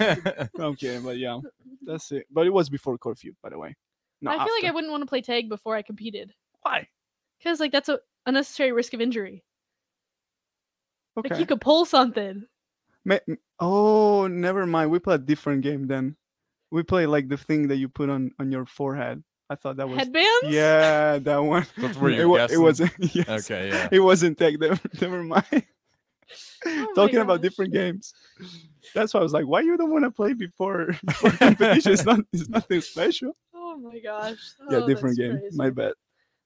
I'm 0.59 0.75
kidding, 0.75 1.01
but 1.01 1.17
yeah, 1.17 1.39
that's 1.83 2.11
it. 2.11 2.27
But 2.31 2.45
it 2.45 2.53
was 2.53 2.69
before 2.69 2.97
curfew, 2.97 3.33
by 3.41 3.49
the 3.49 3.57
way. 3.57 3.75
No, 4.21 4.29
I 4.31 4.45
feel 4.45 4.53
like 4.53 4.65
I 4.65 4.71
wouldn't 4.71 4.91
want 4.91 5.01
to 5.01 5.07
play 5.07 5.21
tag 5.21 5.49
before 5.49 5.75
I 5.75 5.81
competed. 5.81 6.31
Why? 6.61 6.87
Because 7.39 7.59
like 7.59 7.71
that's 7.71 7.89
a 7.89 7.99
unnecessary 8.27 8.71
risk 8.71 8.93
of 8.93 9.01
injury. 9.01 9.43
Okay. 11.17 11.29
Like 11.29 11.39
you 11.39 11.45
could 11.47 11.59
pull 11.61 11.85
something. 11.85 12.45
Ma- 13.05 13.17
oh, 13.59 14.27
never 14.27 14.65
mind. 14.65 14.91
We 14.91 14.99
play 14.99 15.15
a 15.15 15.19
different 15.19 15.61
game 15.61 15.87
then. 15.87 16.15
We 16.71 16.83
play 16.83 17.05
like 17.05 17.27
the 17.29 17.37
thing 17.37 17.67
that 17.69 17.77
you 17.77 17.89
put 17.89 18.09
on 18.09 18.31
on 18.39 18.51
your 18.51 18.65
forehead. 18.65 19.23
I 19.49 19.55
thought 19.55 19.77
that 19.77 19.89
was 19.89 19.97
Headbands? 19.99 20.27
yeah, 20.47 21.17
that 21.19 21.37
one. 21.43 21.65
That's 21.77 21.97
where 21.97 22.11
it, 22.11 22.17
you're 22.17 22.27
wa- 22.29 22.47
it 22.49 22.57
wasn't. 22.57 22.91
Yes. 23.15 23.27
Okay, 23.27 23.69
yeah. 23.69 23.89
It 23.91 23.99
wasn't 23.99 24.37
tech. 24.37 24.57
Never, 24.59 24.79
never 25.01 25.23
mind. 25.23 25.65
Oh 26.65 26.91
Talking 26.95 27.19
about 27.19 27.41
different 27.41 27.73
games. 27.73 28.13
That's 28.95 29.13
why 29.13 29.19
I 29.19 29.23
was 29.23 29.33
like, 29.33 29.45
why 29.45 29.61
you 29.61 29.75
don't 29.77 29.91
want 29.91 30.05
to 30.05 30.11
play 30.11 30.33
before, 30.33 30.95
before 31.05 31.31
competition? 31.31 31.91
It's 31.91 32.05
not. 32.05 32.19
It's 32.31 32.47
nothing 32.47 32.79
special. 32.81 33.35
Oh 33.53 33.77
my 33.77 33.99
gosh. 33.99 34.37
yeah, 34.69 34.77
Oh, 34.77 34.87
different 34.87 35.17
that's 35.17 35.29
game. 35.29 35.39
crazy. 35.39 35.57
My 35.57 35.69
bad. 35.69 35.93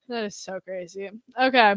That 0.08 0.24
is 0.26 0.36
so 0.38 0.60
crazy. 0.62 1.10
Okay. 1.40 1.76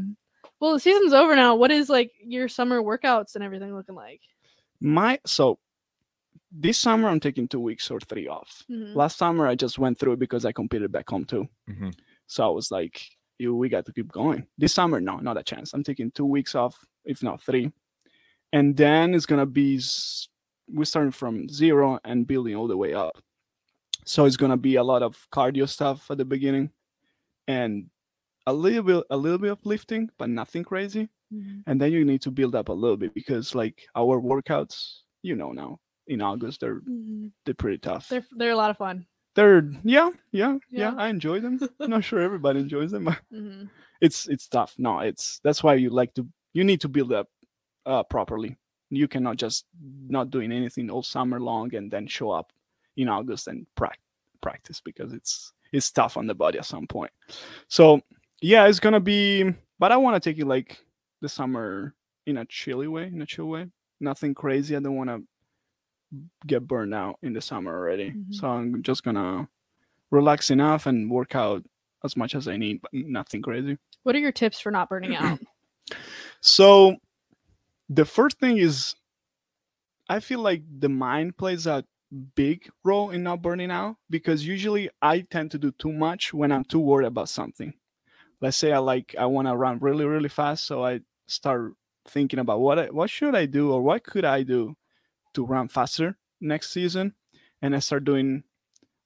Well, 0.61 0.73
the 0.75 0.81
season's 0.81 1.13
over 1.13 1.37
now. 1.37 1.57
What 1.57 1.71
is 1.71 1.89
like 1.91 2.13
your 2.25 2.49
summer 2.49 2.81
workouts 2.83 3.35
and 3.35 3.45
everything 3.45 3.75
looking 3.75 3.95
like? 3.95 4.21
My 4.81 5.19
so 5.27 5.59
this 6.51 6.79
summer 6.79 7.09
I'm 7.09 7.21
taking 7.21 7.47
two 7.49 7.61
weeks 7.61 7.91
or 7.91 8.01
three 8.01 8.27
off. 8.29 8.63
Mhm. 8.71 8.95
Last 8.95 9.19
summer 9.19 9.47
I 9.47 9.55
just 9.55 9.79
went 9.79 9.99
through 9.99 10.13
it 10.15 10.19
because 10.19 10.45
I 10.45 10.53
competed 10.53 10.91
back 10.93 11.09
home 11.09 11.25
too. 11.25 11.49
Mhm. 11.69 11.95
So 12.27 12.47
I 12.47 12.51
was 12.51 12.71
like, 12.71 13.03
you 13.39 13.55
we 13.55 13.69
got 13.69 13.87
to 13.87 13.93
keep 13.93 14.11
going. 14.11 14.47
This 14.57 14.75
summer, 14.75 15.01
no, 15.01 15.19
not 15.19 15.37
a 15.39 15.43
chance. 15.43 15.75
I'm 15.75 15.83
taking 15.85 16.11
two 16.11 16.25
weeks 16.27 16.55
off, 16.55 16.85
if 17.05 17.23
not 17.23 17.43
three. 17.43 17.73
And 18.53 18.77
then 18.77 19.15
it's 19.15 19.27
gonna 19.27 19.47
be 19.47 19.81
we're 20.69 20.85
starting 20.85 21.13
from 21.13 21.49
zero 21.49 21.99
and 22.05 22.27
building 22.27 22.55
all 22.55 22.69
the 22.69 22.77
way 22.77 22.95
up. 22.95 23.19
So 24.05 24.25
it's 24.25 24.37
gonna 24.37 24.57
be 24.57 24.77
a 24.77 24.83
lot 24.83 25.03
of 25.03 25.29
cardio 25.31 25.69
stuff 25.69 26.11
at 26.11 26.19
the 26.19 26.25
beginning 26.25 26.71
and 27.47 27.91
a 28.47 28.53
little 28.53 28.83
bit 28.83 29.05
a 29.11 29.17
little 29.17 29.39
bit 29.39 29.51
of 29.53 29.67
lifting, 29.67 30.11
but 30.19 30.31
nothing 30.31 30.65
crazy. 30.65 31.09
Mhm. 31.33 31.63
And 31.67 31.81
then 31.81 31.93
you 31.93 32.05
need 32.05 32.23
to 32.23 32.31
build 32.31 32.55
up 32.55 32.69
a 32.69 32.73
little 32.73 32.97
bit 32.97 33.15
because 33.15 33.55
like 33.55 33.87
our 33.95 34.21
workouts, 34.21 35.01
you 35.23 35.37
know 35.37 35.53
now, 35.53 35.79
in 36.07 36.21
August 36.23 36.61
they're 36.61 36.81
Mhm. 36.81 37.33
they're 37.45 37.55
pretty 37.55 37.79
tough. 37.79 38.09
They're 38.09 38.27
they're 38.33 38.53
a 38.53 38.57
lot 38.57 38.71
of 38.71 38.77
fun. 38.79 39.07
They're 39.35 39.71
yeah, 39.85 40.11
yeah, 40.33 40.59
yeah. 40.71 40.93
Yeah. 40.93 40.95
I 40.97 41.09
enjoy 41.09 41.41
them. 41.41 41.61
I'm 41.81 41.91
not 41.91 42.05
sure 42.05 42.21
everybody 42.21 42.61
enjoys 42.61 42.91
them, 42.91 43.05
but 43.05 43.19
hmm 43.31 43.65
it's 44.01 44.29
it's 44.29 44.47
tough. 44.49 44.75
No, 44.79 45.01
it's 45.01 45.41
that's 45.45 45.63
why 45.63 45.75
you 45.75 45.91
like 45.91 46.15
to 46.15 46.27
you 46.55 46.65
need 46.65 46.81
to 46.81 46.89
build 46.89 47.13
up 47.13 47.29
uh 47.85 48.03
properly. 48.05 48.57
You 48.91 49.07
cannot 49.07 49.37
just 49.37 49.67
not 50.09 50.31
doing 50.31 50.51
anything 50.51 50.89
all 50.91 51.03
summer 51.03 51.39
long 51.41 51.75
and 51.75 51.91
then 51.91 52.07
show 52.07 52.31
up 52.31 52.53
in 52.97 53.09
August 53.09 53.49
and 53.49 53.67
prac- 53.75 54.01
practice 54.41 54.81
because 54.81 55.13
it's 55.13 55.53
it's 55.73 55.91
tough 55.93 56.17
on 56.17 56.27
the 56.27 56.35
body 56.35 56.59
at 56.59 56.65
some 56.65 56.87
point. 56.87 57.13
So 57.69 58.01
yeah, 58.41 58.67
it's 58.67 58.81
gonna 58.81 59.01
be 59.01 59.53
but 59.79 59.93
I 59.93 59.97
wanna 59.99 60.21
take 60.21 60.39
it 60.39 60.47
like 60.47 60.79
the 61.21 61.29
summer 61.29 61.95
in 62.27 62.37
a 62.37 62.45
chilly 62.45 62.89
way, 62.89 63.07
in 63.07 63.21
a 63.23 63.27
chill 63.27 63.47
way. 63.47 63.67
Nothing 64.01 64.35
crazy. 64.35 64.77
I 64.77 64.81
don't 64.81 64.97
wanna 64.97 65.21
get 66.47 66.67
burned 66.67 66.95
out 66.95 67.19
in 67.23 67.33
the 67.33 67.41
summer 67.41 67.75
already. 67.77 68.13
Mhm. 68.13 68.35
So 68.35 68.49
I'm 68.49 68.83
just 68.83 69.03
gonna 69.03 69.49
relax 70.11 70.51
enough 70.51 70.87
and 70.87 71.11
work 71.11 71.35
out 71.35 71.65
as 72.05 72.17
much 72.17 72.35
as 72.35 72.49
I 72.49 72.57
need, 72.57 72.81
but 72.81 72.93
nothing 72.95 73.43
crazy. 73.43 73.79
What 74.05 74.15
are 74.15 74.21
your 74.21 74.33
tips 74.33 74.61
for 74.61 74.71
not 74.71 74.89
burning 74.89 75.15
out? 75.15 75.39
So 76.41 76.97
the 77.89 78.05
first 78.05 78.39
thing 78.39 78.59
is 78.59 78.95
I 80.09 80.21
feel 80.21 80.41
like 80.41 80.63
the 80.79 80.89
mind 80.89 81.37
plays 81.37 81.67
a 81.67 81.85
big 82.35 82.71
role 82.85 83.11
in 83.11 83.23
not 83.23 83.43
burning 83.43 83.71
out 83.71 83.97
because 84.09 84.47
usually 84.47 84.89
I 85.03 85.21
tend 85.21 85.51
to 85.53 85.59
do 85.59 85.73
too 85.73 85.93
much 85.93 86.33
when 86.33 86.53
I'm 86.53 86.65
too 86.65 86.79
worried 86.79 87.07
about 87.07 87.29
something. 87.29 87.75
Let's 88.41 88.57
say 88.57 88.73
I 88.73 88.79
like 88.79 89.15
I 89.19 89.27
want 89.27 89.49
to 89.49 89.57
run 89.57 89.79
really 89.81 90.05
really 90.05 90.29
fast 90.29 90.65
so 90.67 90.85
I 90.85 91.01
start 91.29 91.75
thinking 92.09 92.39
about 92.41 92.61
what 92.61 92.79
I, 92.79 92.87
what 92.87 93.11
should 93.11 93.35
I 93.35 93.47
do 93.47 93.73
or 93.73 93.83
what 93.83 94.05
could 94.05 94.25
I 94.25 94.43
do 94.43 94.77
to 95.35 95.45
run 95.47 95.69
faster 95.69 96.19
next 96.41 96.73
season 96.73 97.15
and 97.63 97.77
I 97.77 97.81
start 97.81 98.05
doing 98.05 98.45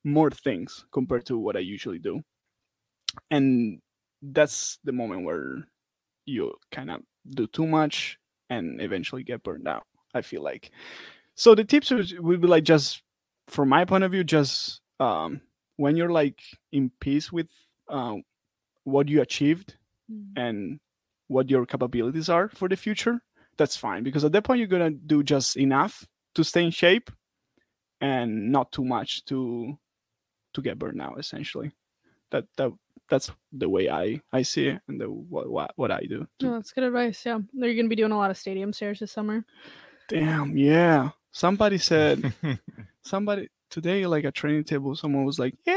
more 0.04 0.30
things 0.30 0.86
compared 0.92 1.26
to 1.26 1.38
what 1.38 1.56
I 1.56 1.60
usually 1.60 1.98
do. 1.98 2.22
And 3.30 3.80
that's 4.22 4.78
the 4.84 4.92
moment 4.92 5.24
where 5.24 5.66
you 6.26 6.54
kind 6.72 6.90
of 6.90 7.02
do 7.30 7.46
too 7.48 7.66
much 7.66 8.18
and 8.50 8.80
eventually 8.82 9.22
get 9.24 9.42
burned 9.42 9.68
out 9.68 9.84
i 10.14 10.22
feel 10.22 10.42
like 10.42 10.70
so 11.36 11.54
the 11.54 11.64
tips 11.64 11.90
would 11.90 12.40
be 12.40 12.48
like 12.48 12.64
just 12.64 13.02
from 13.48 13.68
my 13.68 13.84
point 13.84 14.04
of 14.04 14.12
view 14.12 14.24
just 14.24 14.80
um 15.00 15.40
when 15.76 15.96
you're 15.96 16.12
like 16.12 16.40
in 16.72 16.90
peace 17.00 17.32
with 17.32 17.48
uh, 17.90 18.16
what 18.84 19.08
you 19.08 19.22
achieved 19.22 19.76
Mhm. 20.10 20.32
and 20.36 20.80
what 21.32 21.50
your 21.50 21.66
capabilities 21.66 22.28
are 22.28 22.48
for 22.48 22.68
the 22.68 22.76
future 22.76 23.22
that's 23.58 23.76
fine 23.76 24.02
because 24.02 24.24
at 24.24 24.32
that 24.32 24.44
point 24.44 24.58
you're 24.58 24.68
gonna 24.68 24.90
do 24.90 25.22
just 25.22 25.56
enough 25.56 26.06
to 26.34 26.42
stay 26.44 26.64
in 26.64 26.70
shape 26.70 27.10
and 28.00 28.50
not 28.50 28.72
too 28.72 28.84
much 28.84 29.24
to 29.24 29.76
to 30.54 30.62
get 30.62 30.78
burned 30.78 31.00
out 31.00 31.18
essentially 31.18 31.72
that 32.30 32.44
that 32.56 32.70
that's 33.10 33.30
the 33.52 33.68
way 33.68 33.90
i 33.90 34.20
i 34.32 34.40
see 34.42 34.68
it 34.68 34.80
and 34.88 35.00
the 35.00 35.04
what 35.04 35.50
what, 35.50 35.70
what 35.76 35.90
i 35.90 36.00
do 36.00 36.26
to 36.38 36.46
No, 36.46 36.52
that's 36.54 36.72
good 36.72 36.84
advice. 36.84 37.24
Yeah. 37.26 37.38
you're 37.52 37.68
you 37.68 37.74
going 37.74 37.86
to 37.86 37.90
be 37.90 37.96
doing 37.96 38.12
a 38.12 38.16
lot 38.16 38.30
of 38.30 38.38
stadium 38.38 38.72
stairs 38.72 39.00
this 39.00 39.12
summer? 39.12 39.44
Damn, 40.08 40.56
yeah. 40.56 41.10
Somebody 41.30 41.78
said 41.78 42.32
somebody 43.02 43.48
today, 43.70 44.06
like 44.06 44.24
a 44.24 44.32
training 44.32 44.64
table, 44.64 44.94
someone 44.96 45.24
was 45.24 45.38
like, 45.38 45.54
Yeah, 45.66 45.74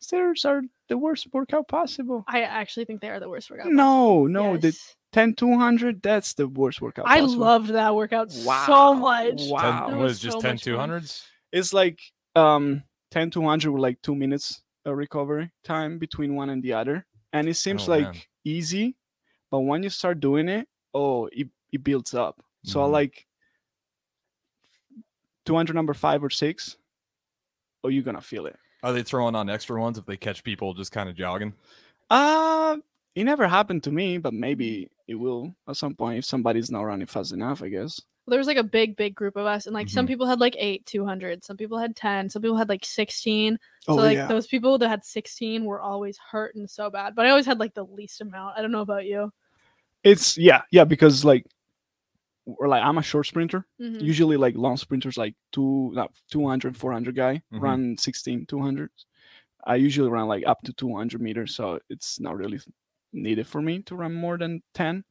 stairs 0.00 0.44
are 0.44 0.62
the 0.88 0.96
worst 0.98 1.26
workout 1.32 1.68
possible. 1.68 2.24
I 2.28 2.42
actually 2.42 2.84
think 2.86 3.00
they 3.00 3.08
are 3.10 3.20
the 3.20 3.28
worst 3.28 3.50
workout. 3.50 3.72
No, 3.72 4.26
no, 4.26 4.56
the 4.56 4.68
Yes. 4.68 4.96
10 5.12 5.34
200, 5.34 6.02
that's 6.02 6.34
the 6.34 6.46
worst 6.48 6.80
workout 6.80 7.06
I 7.08 7.20
possible. 7.20 7.44
loved 7.44 7.68
that 7.70 7.94
workout 7.94 8.30
so 8.32 8.94
much. 8.94 9.34
Wow. 9.40 9.60
That 9.60 9.86
Ten, 9.86 9.98
what 9.98 10.02
was 10.04 10.12
is 10.12 10.20
just 10.20 10.36
so 10.36 10.40
10 10.40 10.58
200s? 10.58 11.24
It's 11.52 11.72
like 11.72 11.98
um 12.36 12.82
10 13.10 13.30
200 13.30 13.70
with 13.70 13.82
like 13.82 14.00
two 14.02 14.14
minutes 14.14 14.62
of 14.84 14.96
recovery 14.96 15.50
time 15.64 15.98
between 15.98 16.34
one 16.34 16.50
and 16.50 16.62
the 16.62 16.72
other. 16.74 17.06
And 17.32 17.48
it 17.48 17.54
seems 17.54 17.88
Oh, 17.88 17.92
like 17.92 18.04
man. 18.04 18.14
easy, 18.44 18.96
but 19.50 19.60
when 19.60 19.82
you 19.82 19.90
start 19.90 20.20
doing 20.20 20.48
it, 20.48 20.68
oh, 20.94 21.26
it, 21.32 21.48
it 21.72 21.82
builds 21.84 22.14
up. 22.14 22.42
So 22.64 22.80
I 22.82 22.86
Mhm. 22.86 22.92
like 22.92 23.26
200 25.46 25.74
number 25.74 25.94
five 25.94 26.22
or 26.22 26.30
six, 26.30 26.76
oh, 27.82 27.88
you're 27.88 28.02
gonna 28.02 28.20
feel 28.20 28.46
it. 28.46 28.56
Are 28.82 28.92
they 28.92 29.02
throwing 29.02 29.34
on 29.34 29.50
extra 29.50 29.80
ones 29.80 29.98
if 29.98 30.06
they 30.06 30.16
catch 30.16 30.44
people 30.44 30.74
just 30.74 30.92
kind 30.92 31.08
of 31.08 31.16
jogging? 31.16 31.52
Uh 32.10 32.76
it 33.14 33.24
never 33.24 33.48
happened 33.48 33.82
to 33.84 33.90
me, 33.90 34.18
but 34.18 34.32
maybe 34.32 34.88
it 35.08 35.16
will 35.16 35.54
at 35.68 35.76
some 35.76 35.94
point 35.94 36.18
if 36.18 36.24
somebody's 36.24 36.70
not 36.70 36.82
running 36.82 37.06
fast 37.06 37.32
enough, 37.32 37.62
I 37.62 37.68
guess. 37.68 38.00
there 38.28 38.38
was 38.38 38.46
like 38.46 38.58
a 38.58 38.62
big, 38.62 38.94
big 38.94 39.14
group 39.14 39.36
of 39.36 39.46
us, 39.46 39.64
and 39.66 39.72
like 39.74 39.88
some 39.88 40.04
Mhm. 40.04 40.08
people 40.10 40.26
had 40.26 40.38
like 40.38 40.54
eight, 40.58 40.84
200, 40.84 41.42
some 41.42 41.56
people 41.56 41.78
had 41.78 41.96
10, 41.96 42.28
some 42.28 42.42
people 42.42 42.58
had 42.58 42.68
like 42.68 42.84
16. 42.84 43.58
Oh 43.88 43.96
so, 43.96 44.02
like, 44.02 44.16
yeah. 44.16 44.26
those 44.26 44.46
people 44.46 44.76
that 44.78 44.88
had 44.90 45.02
16 45.02 45.64
were 45.64 45.80
always 45.80 46.18
hurting 46.18 46.66
so 46.68 46.90
bad, 46.90 47.14
but 47.14 47.24
I 47.24 47.30
always 47.30 47.46
had 47.46 47.58
like 47.58 47.72
the 47.74 47.84
least 47.86 48.20
amount. 48.20 48.56
I 48.58 48.60
don't 48.62 48.70
know 48.70 48.82
about 48.82 49.06
you. 49.06 49.32
It's 50.04 50.36
yeah, 50.38 50.60
yeah, 50.70 50.84
because 50.84 51.24
like 51.24 51.46
we're 52.58 52.68
like 52.68 52.82
I'm 52.82 52.96
a 52.98 53.02
short 53.02 53.26
sprinter. 53.26 53.66
Mhm. 53.80 54.00
Usually 54.00 54.36
like 54.38 54.56
long 54.56 54.76
sprinters 54.78 55.16
like 55.18 55.34
two 55.52 55.90
not 55.94 56.10
200 56.30 56.76
400 56.76 57.14
guy 57.14 57.42
Mhm. 57.52 57.60
run 57.60 57.96
16 57.98 58.46
200. 58.46 58.90
I 59.64 59.76
usually 59.76 60.08
run 60.08 60.28
like 60.28 60.44
up 60.46 60.62
to 60.62 60.72
200 60.72 61.20
meters, 61.20 61.54
so 61.54 61.78
it's 61.90 62.18
not 62.20 62.36
really 62.36 62.58
needed 63.12 63.46
for 63.46 63.60
me 63.60 63.82
to 63.82 63.94
run 63.96 64.14
more 64.14 64.38
than 64.38 64.62
10. 64.74 65.04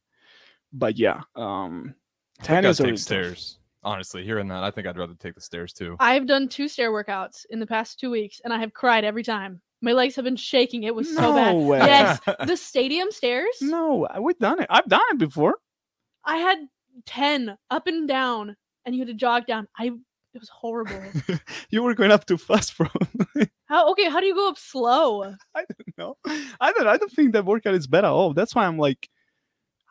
But 0.72 0.98
yeah, 0.98 1.22
um 1.36 1.94
10 2.42 2.64
is 2.64 2.78
take 2.78 2.84
already 2.84 2.96
tough. 2.96 3.02
stairs. 3.02 3.58
Honestly, 3.84 4.24
hearing 4.24 4.48
that, 4.48 4.64
I 4.64 4.70
think 4.72 4.86
I'd 4.88 4.98
rather 4.98 5.14
take 5.14 5.34
the 5.36 5.40
stairs 5.40 5.72
too. 5.72 5.96
I've 6.00 6.26
done 6.26 6.48
two 6.48 6.66
stair 6.68 6.90
workouts 6.90 7.46
in 7.50 7.60
the 7.60 7.66
past 7.66 8.00
two 8.00 8.10
weeks, 8.10 8.40
and 8.44 8.52
I 8.52 8.58
have 8.58 8.72
cried 8.74 9.04
every 9.04 9.22
time. 9.22 9.62
My 9.80 9.92
legs 9.92 10.16
have 10.16 10.24
been 10.24 10.34
shaking. 10.36 10.82
It 10.82 10.94
was 10.94 11.14
so 11.14 11.32
bad. 11.32 11.54
way. 11.54 11.78
Yes, 11.78 12.18
the 12.46 12.56
stadium 12.56 13.12
stairs. 13.12 13.56
No, 13.62 14.08
we've 14.20 14.38
done 14.40 14.60
it. 14.60 14.66
I've 14.68 14.88
done 14.88 15.00
it 15.12 15.18
before. 15.18 15.54
I 16.24 16.38
had 16.38 16.58
ten 17.06 17.56
up 17.70 17.86
and 17.86 18.08
down, 18.08 18.56
and 18.84 18.94
you 18.94 19.00
had 19.00 19.08
to 19.08 19.14
jog 19.14 19.46
down. 19.46 19.68
I 19.78 19.92
it 20.34 20.40
was 20.40 20.48
horrible. 20.50 21.02
you 21.70 21.82
were 21.82 21.94
going 21.94 22.10
up 22.10 22.26
too 22.26 22.36
fast, 22.36 22.76
bro. 22.78 22.88
how 23.66 23.90
okay? 23.92 24.08
How 24.08 24.20
do 24.20 24.26
you 24.26 24.34
go 24.34 24.48
up 24.48 24.58
slow? 24.58 25.22
I 25.54 25.64
don't 25.64 25.98
know. 25.98 26.16
I 26.60 26.72
don't. 26.72 26.86
I 26.86 26.96
don't 26.96 27.12
think 27.12 27.32
that 27.32 27.44
workout 27.44 27.74
is 27.74 27.86
bad 27.86 28.04
at 28.04 28.10
all. 28.10 28.34
That's 28.34 28.54
why 28.54 28.66
I'm 28.66 28.78
like, 28.78 29.08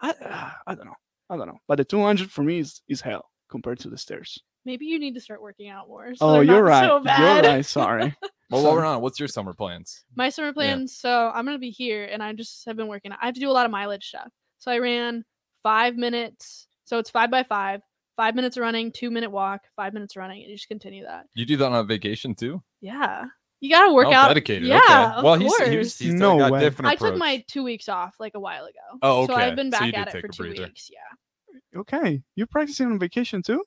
I, 0.01 0.11
uh, 0.11 0.51
I 0.65 0.75
don't 0.75 0.85
know. 0.85 0.95
I 1.29 1.37
don't 1.37 1.47
know. 1.47 1.59
But 1.67 1.77
the 1.77 1.85
200 1.85 2.31
for 2.31 2.43
me 2.43 2.59
is 2.59 2.81
is 2.87 3.01
hell 3.01 3.25
compared 3.49 3.79
to 3.79 3.89
the 3.89 3.97
stairs. 3.97 4.39
Maybe 4.65 4.85
you 4.85 4.99
need 4.99 5.15
to 5.15 5.21
start 5.21 5.41
working 5.41 5.69
out 5.69 5.87
more. 5.87 6.13
so 6.15 6.27
oh, 6.27 6.39
you're 6.41 6.63
right. 6.63 6.85
So 6.85 6.97
You're 6.97 7.41
right. 7.41 7.65
Sorry. 7.65 8.13
Well, 8.49 8.63
while 8.63 8.73
we're 8.73 8.85
on, 8.85 9.01
what's 9.01 9.19
your 9.19 9.27
summer 9.27 9.53
plans? 9.53 10.03
My 10.15 10.29
summer 10.29 10.53
plans. 10.53 10.95
So 10.95 11.31
I'm 11.33 11.45
gonna 11.45 11.57
be 11.57 11.69
here, 11.69 12.05
and 12.05 12.21
I 12.23 12.31
just 12.33 12.65
have 12.65 12.77
been 12.77 12.87
working. 12.87 13.11
I 13.11 13.25
have 13.25 13.33
to 13.33 13.39
do 13.39 13.49
a 13.49 13.51
lot 13.51 13.65
of 13.65 13.71
mileage 13.71 14.07
stuff. 14.07 14.29
So 14.59 14.71
I 14.71 14.79
ran 14.79 15.25
five 15.63 15.95
minutes. 15.95 16.66
So 16.87 16.99
it's 16.99 17.09
five 17.09 17.29
by 17.29 17.43
five. 17.43 17.81
Five 18.15 18.33
minutes 18.33 18.57
running, 18.57 18.91
two 18.91 19.11
minute 19.11 19.29
walk, 19.29 19.61
five 19.75 19.93
minutes 19.93 20.15
running, 20.15 20.41
and 20.41 20.49
you 20.49 20.55
just 20.55 20.67
continue 20.67 21.03
that. 21.03 21.25
You 21.35 21.45
do 21.45 21.55
that 21.57 21.65
on 21.67 21.75
a 21.75 21.83
vacation 21.83 22.33
too? 22.33 22.63
Yeah, 22.81 23.25
you 23.59 23.69
gotta 23.69 23.93
work 23.93 24.07
oh, 24.07 24.13
out. 24.13 24.29
dedicated. 24.29 24.67
Yeah, 24.67 24.79
okay. 24.79 25.17
of 25.17 25.23
well, 25.23 25.35
he's, 25.35 25.55
course. 25.55 25.69
he's, 25.69 25.99
he's 25.99 26.13
No 26.15 26.39
got 26.39 26.51
way. 26.51 26.59
different 26.61 26.89
I 26.89 26.95
took 26.95 27.15
my 27.15 27.43
two 27.47 27.63
weeks 27.63 27.87
off 27.87 28.15
like 28.19 28.33
a 28.33 28.39
while 28.39 28.63
ago. 28.63 28.99
Oh, 29.03 29.27
So. 29.27 29.35
I've 29.35 29.55
been 29.55 29.69
back 29.69 29.81
you 29.81 29.91
did 29.91 29.99
at 29.99 30.15
it 30.15 30.21
for 30.21 30.29
two 30.29 30.49
weeks. 30.49 30.89
Yeah. 30.91 31.79
Okay, 31.81 32.23
you're 32.35 32.47
practicing 32.47 32.87
on 32.87 32.97
vacation 32.97 33.43
too? 33.43 33.63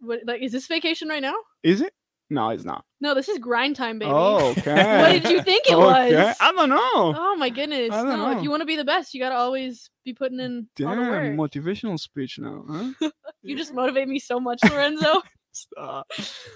What, 0.00 0.20
like, 0.24 0.40
is 0.40 0.52
this 0.52 0.66
vacation 0.66 1.08
right 1.08 1.20
now? 1.20 1.34
Is 1.62 1.82
it? 1.82 1.92
No, 2.30 2.50
it's 2.50 2.64
not. 2.64 2.84
No, 3.00 3.14
this 3.14 3.28
is 3.28 3.38
grind 3.38 3.76
time, 3.76 3.98
baby. 3.98 4.10
Oh, 4.14 4.50
okay. 4.58 4.98
what 5.00 5.12
did 5.12 5.30
you 5.30 5.42
think 5.42 5.66
it 5.66 5.74
Okay. 5.74 6.14
was? 6.14 6.36
I 6.40 6.52
don't 6.52 6.68
know. 6.68 6.78
Oh 6.94 7.36
my 7.38 7.48
goodness! 7.48 7.90
No, 7.90 8.04
don't 8.04 8.30
if 8.32 8.36
know. 8.36 8.42
you 8.42 8.50
want 8.50 8.60
to 8.60 8.66
be 8.66 8.76
the 8.76 8.84
best, 8.84 9.14
you 9.14 9.20
gotta 9.20 9.36
always 9.36 9.88
be 10.04 10.12
putting 10.12 10.40
in 10.40 10.68
Damn, 10.76 11.36
motivational 11.36 11.98
speech 11.98 12.38
now, 12.38 12.64
huh? 12.68 13.10
You 13.42 13.56
just 13.56 13.72
motivate 13.72 14.08
me 14.08 14.18
so 14.18 14.40
much, 14.40 14.60
Lorenzo. 14.64 15.22
Stop. 15.52 16.06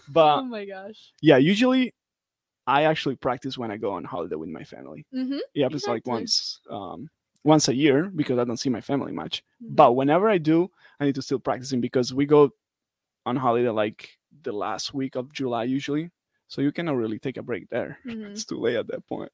But 0.09 0.39
oh 0.41 0.45
my 0.45 0.65
gosh. 0.67 1.13
yeah, 1.23 1.39
usually 1.39 1.95
I 2.67 2.85
actually 2.85 3.17
practice 3.17 3.57
when 3.57 3.71
I 3.71 3.77
go 3.77 3.93
on 3.93 4.05
holiday 4.05 4.37
with 4.37 4.51
my 4.51 4.65
family. 4.65 5.07
Mm-hmm. 5.15 5.39
Yeah, 5.55 5.69
it's 5.71 5.87
like 5.87 6.07
once 6.07 6.61
um 6.71 7.09
once 7.45 7.69
a 7.69 7.75
year 7.75 8.11
because 8.15 8.39
I 8.39 8.45
don't 8.45 8.59
see 8.59 8.69
my 8.71 8.81
family 8.81 9.13
much. 9.13 9.43
Mm-hmm. 9.63 9.75
But 9.75 9.97
whenever 9.97 10.29
I 10.29 10.39
do, 10.39 10.71
I 11.01 11.07
need 11.07 11.15
to 11.15 11.23
still 11.23 11.39
practicing 11.41 11.81
because 11.81 12.13
we 12.13 12.27
go 12.27 12.51
on 13.25 13.37
holiday 13.37 13.71
like 13.71 14.11
the 14.43 14.53
last 14.53 14.95
week 14.95 15.17
of 15.17 15.33
July 15.33 15.65
usually. 15.65 16.11
So 16.49 16.61
you 16.61 16.73
cannot 16.73 16.97
really 16.97 17.19
take 17.19 17.37
a 17.39 17.43
break 17.43 17.69
there. 17.71 17.99
Mhm. 18.07 18.31
It's 18.31 18.45
too 18.45 18.59
late 18.59 18.77
at 18.77 18.87
that 18.89 19.07
point. 19.07 19.33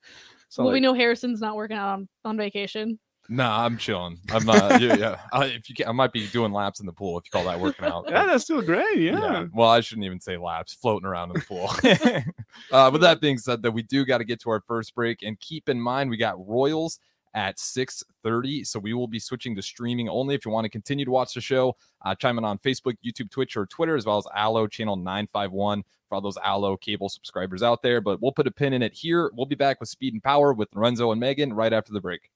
So 0.49 0.65
well, 0.65 0.73
we 0.73 0.81
know 0.81 0.95
Harrison's 0.95 1.41
not 1.41 1.57
working 1.57 1.77
out 1.77 1.95
on, 1.95 2.09
on 2.25 2.37
vacation. 2.37 2.99
Nah, 3.31 3.65
I'm 3.67 3.77
chilling. 3.77 4.19
I'm 4.31 4.47
not. 4.47 4.81
yeah, 4.81 4.97
yeah. 4.97 5.21
I, 5.33 5.47
if 5.47 5.69
you 5.69 5.75
can, 5.75 5.87
I 5.87 5.93
might 5.93 6.13
be 6.13 6.27
doing 6.29 6.51
laps 6.51 6.81
in 6.81 6.87
the 6.87 6.93
pool 6.95 7.19
if 7.19 7.25
you 7.27 7.31
call 7.31 7.45
that 7.45 7.61
working 7.61 7.85
out. 7.85 8.07
yeah, 8.09 8.25
that's 8.25 8.45
still 8.45 8.63
great. 8.63 8.99
Yeah. 8.99 9.47
Well, 9.53 9.69
I 9.69 9.81
shouldn't 9.81 10.07
even 10.07 10.19
say 10.21 10.39
laps, 10.39 10.73
floating 10.73 11.07
around 11.07 11.33
in 11.33 11.41
the 11.41 11.45
pool. 11.45 11.71
uh, 12.73 12.89
with 12.91 13.03
that 13.03 13.21
being 13.21 13.37
said, 13.37 13.63
that 13.63 13.73
we 13.73 13.83
do 13.83 14.07
got 14.07 14.19
to 14.19 14.25
get 14.25 14.41
to 14.43 14.51
our 14.51 14.63
first 14.67 14.95
break, 14.95 15.23
and 15.23 15.39
keep 15.41 15.69
in 15.69 15.79
mind 15.79 16.09
we 16.09 16.17
got 16.17 16.37
Royals 16.39 17.01
at 17.39 17.61
6:30, 17.61 18.65
so 18.65 18.81
we 18.81 18.93
will 18.93 19.07
be 19.07 19.21
switching 19.21 19.55
to 19.55 19.63
streaming 19.63 20.09
only. 20.09 20.35
If 20.35 20.45
you 20.45 20.51
want 20.51 20.65
to 20.65 20.69
continue 20.69 21.05
to 21.05 21.11
watch 21.13 21.35
the 21.35 21.41
show, 21.41 21.77
uh, 22.05 22.17
chime 22.17 22.37
in 22.37 22.45
on 22.45 22.59
Facebook, 22.59 22.97
YouTube, 23.07 23.31
Twitch, 23.31 23.57
or 23.57 23.65
Twitter, 23.65 23.95
as 23.95 24.05
well 24.05 24.19
as 24.19 24.27
Allo 24.35 24.67
channel 24.67 24.97
951 24.97 25.85
for 26.09 26.17
all 26.17 26.21
those 26.21 26.37
Allo 26.39 26.77
cable 26.77 27.09
subscribers 27.09 27.63
out 27.63 27.81
there. 27.81 28.01
But 28.01 28.21
we'll 28.21 28.33
put 28.33 28.49
a 28.49 28.51
pin 28.51 28.73
in 28.73 28.83
it 28.83 28.93
here. 28.93 29.31
We'll 29.35 29.47
be 29.47 29.55
back 29.55 29.79
with 29.79 29.89
Speed 29.89 30.15
and 30.15 30.23
Power 30.23 30.53
with 30.53 30.75
Lorenzo 30.75 31.13
and 31.13 31.21
Megan 31.21 31.53
right 31.53 31.73
after 31.73 31.93
the 31.93 32.01
break. 32.01 32.29